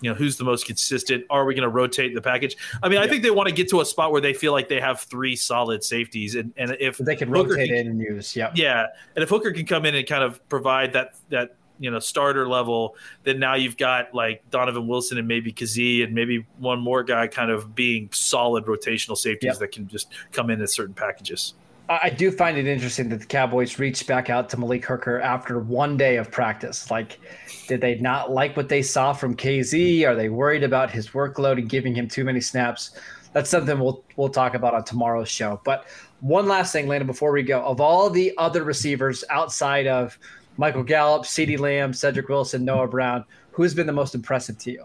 you 0.00 0.08
know 0.08 0.14
who's 0.14 0.36
the 0.36 0.44
most 0.44 0.66
consistent. 0.66 1.24
Are 1.30 1.44
we 1.44 1.54
going 1.54 1.62
to 1.62 1.68
rotate 1.68 2.14
the 2.14 2.22
package? 2.22 2.56
I 2.82 2.88
mean, 2.88 2.98
I 2.98 3.06
think 3.06 3.22
they 3.22 3.30
want 3.30 3.48
to 3.48 3.54
get 3.54 3.68
to 3.70 3.80
a 3.80 3.84
spot 3.84 4.12
where 4.12 4.20
they 4.20 4.32
feel 4.32 4.52
like 4.52 4.68
they 4.68 4.80
have 4.80 5.00
three 5.00 5.36
solid 5.36 5.84
safeties, 5.84 6.34
and 6.34 6.52
and 6.56 6.76
if 6.80 6.96
they 6.98 7.16
can 7.16 7.28
Hooker 7.28 7.50
rotate 7.50 7.68
can, 7.68 7.76
in 7.76 7.86
and 7.88 8.00
use, 8.00 8.34
yeah, 8.34 8.50
yeah, 8.54 8.86
and 9.14 9.22
if 9.22 9.28
Hooker 9.28 9.52
can 9.52 9.66
come 9.66 9.84
in 9.84 9.94
and 9.94 10.06
kind 10.06 10.24
of 10.24 10.46
provide 10.48 10.94
that 10.94 11.14
that 11.28 11.56
you 11.80 11.90
know 11.90 11.98
starter 11.98 12.46
level, 12.46 12.94
then 13.24 13.40
now 13.40 13.54
you've 13.54 13.76
got 13.76 14.14
like 14.14 14.48
Donovan 14.50 14.86
Wilson 14.86 15.18
and 15.18 15.26
maybe 15.26 15.52
Kazee 15.52 16.04
and 16.04 16.14
maybe 16.14 16.46
one 16.58 16.78
more 16.78 17.02
guy 17.02 17.26
kind 17.26 17.50
of 17.50 17.74
being 17.74 18.08
solid 18.12 18.66
rotational 18.66 19.16
safeties 19.16 19.48
yep. 19.48 19.58
that 19.58 19.72
can 19.72 19.88
just 19.88 20.12
come 20.30 20.50
in 20.50 20.62
at 20.62 20.70
certain 20.70 20.94
packages. 20.94 21.54
I 21.90 22.08
do 22.08 22.30
find 22.30 22.56
it 22.56 22.68
interesting 22.68 23.08
that 23.08 23.18
the 23.18 23.26
Cowboys 23.26 23.80
reached 23.80 24.06
back 24.06 24.30
out 24.30 24.48
to 24.50 24.56
Malik 24.56 24.84
Hooker 24.84 25.20
after 25.20 25.58
one 25.58 25.96
day 25.96 26.18
of 26.18 26.30
practice. 26.30 26.88
Like, 26.88 27.18
did 27.66 27.80
they 27.80 27.96
not 27.96 28.30
like 28.30 28.56
what 28.56 28.68
they 28.68 28.80
saw 28.80 29.12
from 29.12 29.34
Kazee? 29.34 30.06
Are 30.06 30.14
they 30.14 30.28
worried 30.28 30.62
about 30.62 30.92
his 30.92 31.08
workload 31.08 31.58
and 31.58 31.68
giving 31.68 31.92
him 31.92 32.06
too 32.06 32.22
many 32.22 32.40
snaps? 32.40 32.92
That's 33.32 33.50
something 33.50 33.80
we'll 33.80 34.04
we'll 34.14 34.28
talk 34.28 34.54
about 34.54 34.72
on 34.72 34.84
tomorrow's 34.84 35.28
show. 35.28 35.60
But 35.64 35.86
one 36.20 36.46
last 36.46 36.72
thing, 36.72 36.86
Landon, 36.86 37.08
before 37.08 37.32
we 37.32 37.42
go, 37.42 37.60
of 37.62 37.80
all 37.80 38.08
the 38.08 38.34
other 38.38 38.62
receivers 38.62 39.24
outside 39.28 39.88
of 39.88 40.16
Michael 40.60 40.82
Gallup, 40.82 41.22
CeeDee 41.22 41.58
Lamb, 41.58 41.94
Cedric 41.94 42.28
Wilson, 42.28 42.66
Noah 42.66 42.86
Brown. 42.86 43.24
Who's 43.52 43.72
been 43.72 43.86
the 43.86 43.94
most 43.94 44.14
impressive 44.14 44.58
to 44.58 44.70
you? 44.70 44.84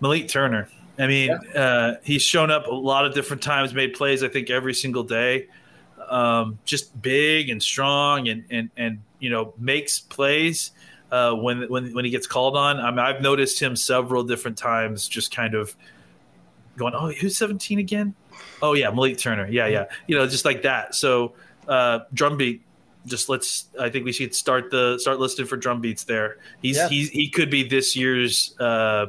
Malik 0.00 0.26
Turner. 0.26 0.68
I 0.98 1.06
mean, 1.06 1.30
yeah. 1.54 1.60
uh, 1.60 1.94
he's 2.02 2.22
shown 2.22 2.50
up 2.50 2.66
a 2.66 2.74
lot 2.74 3.06
of 3.06 3.14
different 3.14 3.40
times, 3.40 3.72
made 3.72 3.94
plays, 3.94 4.24
I 4.24 4.28
think, 4.28 4.50
every 4.50 4.74
single 4.74 5.04
day. 5.04 5.46
Um, 6.08 6.58
just 6.64 7.00
big 7.00 7.50
and 7.50 7.62
strong 7.62 8.28
and, 8.28 8.44
and, 8.50 8.68
and, 8.76 9.00
you 9.20 9.30
know, 9.30 9.54
makes 9.58 10.00
plays 10.00 10.72
uh, 11.12 11.32
when, 11.34 11.68
when, 11.68 11.94
when 11.94 12.04
he 12.04 12.10
gets 12.10 12.26
called 12.26 12.56
on. 12.56 12.80
I 12.80 12.90
mean, 12.90 12.98
I've 12.98 13.22
noticed 13.22 13.62
him 13.62 13.76
several 13.76 14.24
different 14.24 14.58
times 14.58 15.06
just 15.06 15.32
kind 15.32 15.54
of 15.54 15.76
going, 16.76 16.94
oh, 16.96 17.12
who's 17.12 17.38
17 17.38 17.78
again? 17.78 18.16
Oh, 18.60 18.72
yeah, 18.72 18.90
Malik 18.90 19.18
Turner. 19.18 19.46
Yeah, 19.46 19.68
yeah. 19.68 19.84
You 20.08 20.18
know, 20.18 20.26
just 20.26 20.44
like 20.44 20.62
that. 20.62 20.96
So, 20.96 21.34
uh, 21.68 22.00
drumbeat 22.12 22.62
just 23.06 23.28
let's 23.28 23.66
I 23.78 23.88
think 23.88 24.04
we 24.04 24.12
should 24.12 24.34
start 24.34 24.70
the 24.70 24.98
start 24.98 25.18
listed 25.18 25.48
for 25.48 25.56
drum 25.56 25.80
beats 25.80 26.04
there. 26.04 26.38
He's 26.60 26.76
yeah. 26.76 26.88
he's 26.88 27.10
he 27.10 27.28
could 27.28 27.50
be 27.50 27.66
this 27.66 27.96
year's 27.96 28.58
uh 28.60 29.06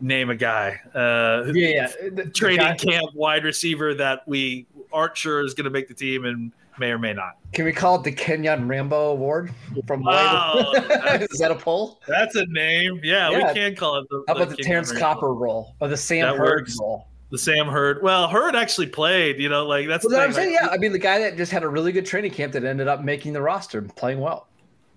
name 0.00 0.30
a 0.30 0.36
guy. 0.36 0.80
Uh 0.94 1.52
yeah, 1.54 1.68
yeah. 1.68 2.10
The, 2.10 2.26
training 2.26 2.58
guy. 2.58 2.76
camp 2.76 3.14
wide 3.14 3.44
receiver 3.44 3.94
that 3.94 4.26
we 4.26 4.66
aren't 4.92 5.16
sure 5.16 5.44
is 5.44 5.54
gonna 5.54 5.70
make 5.70 5.88
the 5.88 5.94
team 5.94 6.24
and 6.24 6.52
may 6.78 6.90
or 6.90 6.98
may 6.98 7.12
not. 7.12 7.36
Can 7.52 7.64
we 7.64 7.72
call 7.72 7.96
it 7.96 8.04
the 8.04 8.12
Kenyon 8.12 8.68
Rambo 8.68 9.12
Award 9.12 9.52
from 9.86 10.02
wow, 10.02 10.72
Is 10.74 11.38
that 11.38 11.50
a 11.50 11.54
poll? 11.54 12.00
That's 12.06 12.36
a 12.36 12.46
name. 12.46 13.00
Yeah, 13.02 13.30
yeah. 13.30 13.48
we 13.48 13.54
can 13.54 13.74
call 13.74 13.96
it 13.96 14.08
the 14.10 14.24
How 14.28 14.34
about 14.34 14.50
the, 14.50 14.56
the 14.56 14.62
Terrance 14.62 14.92
Copper 14.92 15.32
role 15.32 15.74
or 15.80 15.88
the 15.88 15.96
Sam 15.96 16.28
that 16.28 16.36
Hurd 16.36 16.70
role? 16.78 17.08
The 17.30 17.38
Sam 17.38 17.66
Hurd. 17.66 18.02
Well, 18.02 18.28
Hurd 18.28 18.54
actually 18.54 18.86
played. 18.86 19.38
You 19.38 19.48
know, 19.48 19.66
like 19.66 19.88
that's. 19.88 20.06
Well, 20.08 20.20
I'm 20.20 20.32
saying, 20.32 20.52
yeah. 20.52 20.68
I 20.68 20.76
mean, 20.76 20.92
the 20.92 20.98
guy 20.98 21.18
that 21.18 21.36
just 21.36 21.52
had 21.52 21.62
a 21.62 21.68
really 21.68 21.92
good 21.92 22.06
training 22.06 22.32
camp 22.32 22.52
that 22.52 22.64
ended 22.64 22.88
up 22.88 23.02
making 23.02 23.32
the 23.32 23.42
roster 23.42 23.78
and 23.78 23.94
playing 23.94 24.20
well. 24.20 24.46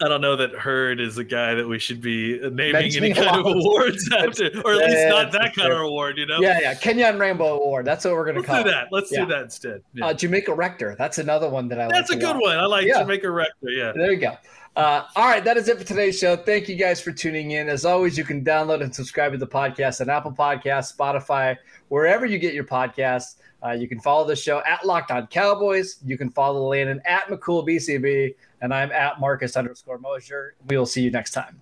I 0.02 0.08
don't 0.08 0.22
know 0.22 0.38
that 0.38 0.52
Hurd 0.52 1.02
is 1.02 1.18
a 1.18 1.26
guy 1.26 1.56
that 1.56 1.68
we 1.68 1.78
should 1.78 2.00
be 2.00 2.40
naming 2.40 2.96
any 2.96 3.14
kind 3.14 3.36
of 3.36 3.46
awards 3.46 4.10
after, 4.14 4.46
or 4.64 4.74
at 4.74 4.80
yeah, 4.80 4.86
least 4.86 5.10
not 5.10 5.32
that 5.34 5.54
kind 5.56 5.74
of 5.74 5.82
award, 5.82 6.18
you 6.18 6.26
know? 6.26 6.40
Yeah, 6.40 6.60
yeah. 6.62 6.74
Kenyon 6.74 7.20
Rambo 7.20 7.46
Award. 7.46 7.86
That's 7.86 8.06
what 8.06 8.14
we're 8.14 8.24
going 8.24 8.42
to 8.42 8.44
call 8.44 8.64
do 8.64 8.70
that. 8.70 8.88
Let's 8.92 9.12
yeah. 9.12 9.20
do 9.22 9.26
that 9.28 9.42
instead. 9.44 9.84
Yeah. 9.94 10.08
Uh, 10.08 10.14
Jamaica 10.14 10.54
Rector. 10.54 10.96
That's 10.98 11.18
another 11.18 11.50
one 11.50 11.68
that 11.68 11.82
I 11.82 11.88
like. 11.88 11.96
That's 11.96 12.10
like 12.10 12.20
a 12.20 12.22
good 12.22 12.38
one. 12.38 12.58
I 12.58 12.66
like 12.66 12.88
Jamaica 12.88 13.30
Rector. 13.30 13.70
Yeah. 13.70 13.92
There 13.94 14.14
you 14.14 14.20
go. 14.20 14.38
Uh, 14.76 15.04
all 15.18 15.28
right, 15.28 15.44
that 15.44 15.58
is 15.58 15.68
it 15.68 15.78
for 15.78 15.84
today's 15.84 16.18
show. 16.18 16.38
Thank 16.38 16.70
you 16.70 16.76
guys 16.76 17.02
for 17.02 17.12
tuning 17.12 17.52
in. 17.52 17.68
As 17.68 17.84
always, 17.84 18.18
you 18.18 18.24
can 18.24 18.46
download 18.46 18.82
and 18.82 18.96
subscribe 18.96 19.34
to 19.34 19.38
the 19.38 19.48
podcast 19.48 20.00
on 20.00 20.10
Apple 20.10 20.32
Podcasts, 20.32 20.96
Spotify, 20.96 21.58
wherever 21.90 22.26
you 22.26 22.40
get 22.40 22.54
your 22.54 22.64
podcasts. 22.64 23.36
Uh, 23.64 23.72
you 23.72 23.88
can 23.88 24.00
follow 24.00 24.26
the 24.26 24.36
show 24.36 24.64
at 24.66 24.86
Locked 24.86 25.12
On 25.12 25.28
Cowboys. 25.28 25.98
You 26.06 26.18
can 26.18 26.30
follow 26.30 26.68
Landon 26.68 27.02
at 27.06 27.28
McCool 27.28 27.68
BCB, 27.68 28.34
and 28.62 28.74
I'm 28.74 28.92
at 28.92 29.20
Marcus 29.20 29.58
underscore 29.58 29.98
Mosher. 29.98 30.56
We 30.68 30.78
will 30.78 30.86
see 30.86 31.02
you 31.02 31.12
next 31.12 31.32
time. 31.32 31.62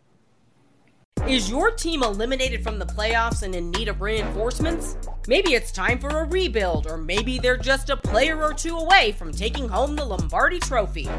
Is 1.25 1.49
your 1.49 1.71
team 1.71 2.03
eliminated 2.03 2.63
from 2.63 2.79
the 2.79 2.85
playoffs 2.85 3.43
and 3.43 3.53
in 3.53 3.69
need 3.71 3.89
of 3.89 3.99
reinforcements? 3.99 4.95
Maybe 5.27 5.55
it's 5.55 5.73
time 5.73 5.99
for 5.99 6.07
a 6.07 6.23
rebuild, 6.23 6.87
or 6.87 6.95
maybe 6.95 7.37
they're 7.37 7.57
just 7.57 7.89
a 7.89 7.97
player 7.97 8.41
or 8.41 8.53
two 8.53 8.77
away 8.77 9.11
from 9.11 9.33
taking 9.33 9.67
home 9.67 9.97
the 9.97 10.05
Lombardi 10.05 10.59
Trophy. 10.59 11.09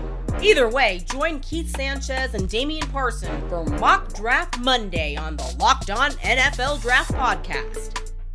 Either 0.40 0.66
way, 0.70 1.04
join 1.10 1.40
Keith 1.40 1.76
Sanchez 1.76 2.32
and 2.32 2.48
Damian 2.48 2.88
Parson 2.88 3.46
for 3.50 3.64
Mock 3.64 4.14
Draft 4.14 4.58
Monday 4.60 5.14
on 5.14 5.36
the 5.36 5.56
Locked 5.58 5.90
On 5.90 6.12
NFL 6.12 6.80
Draft 6.80 7.12
Podcast. 7.12 8.07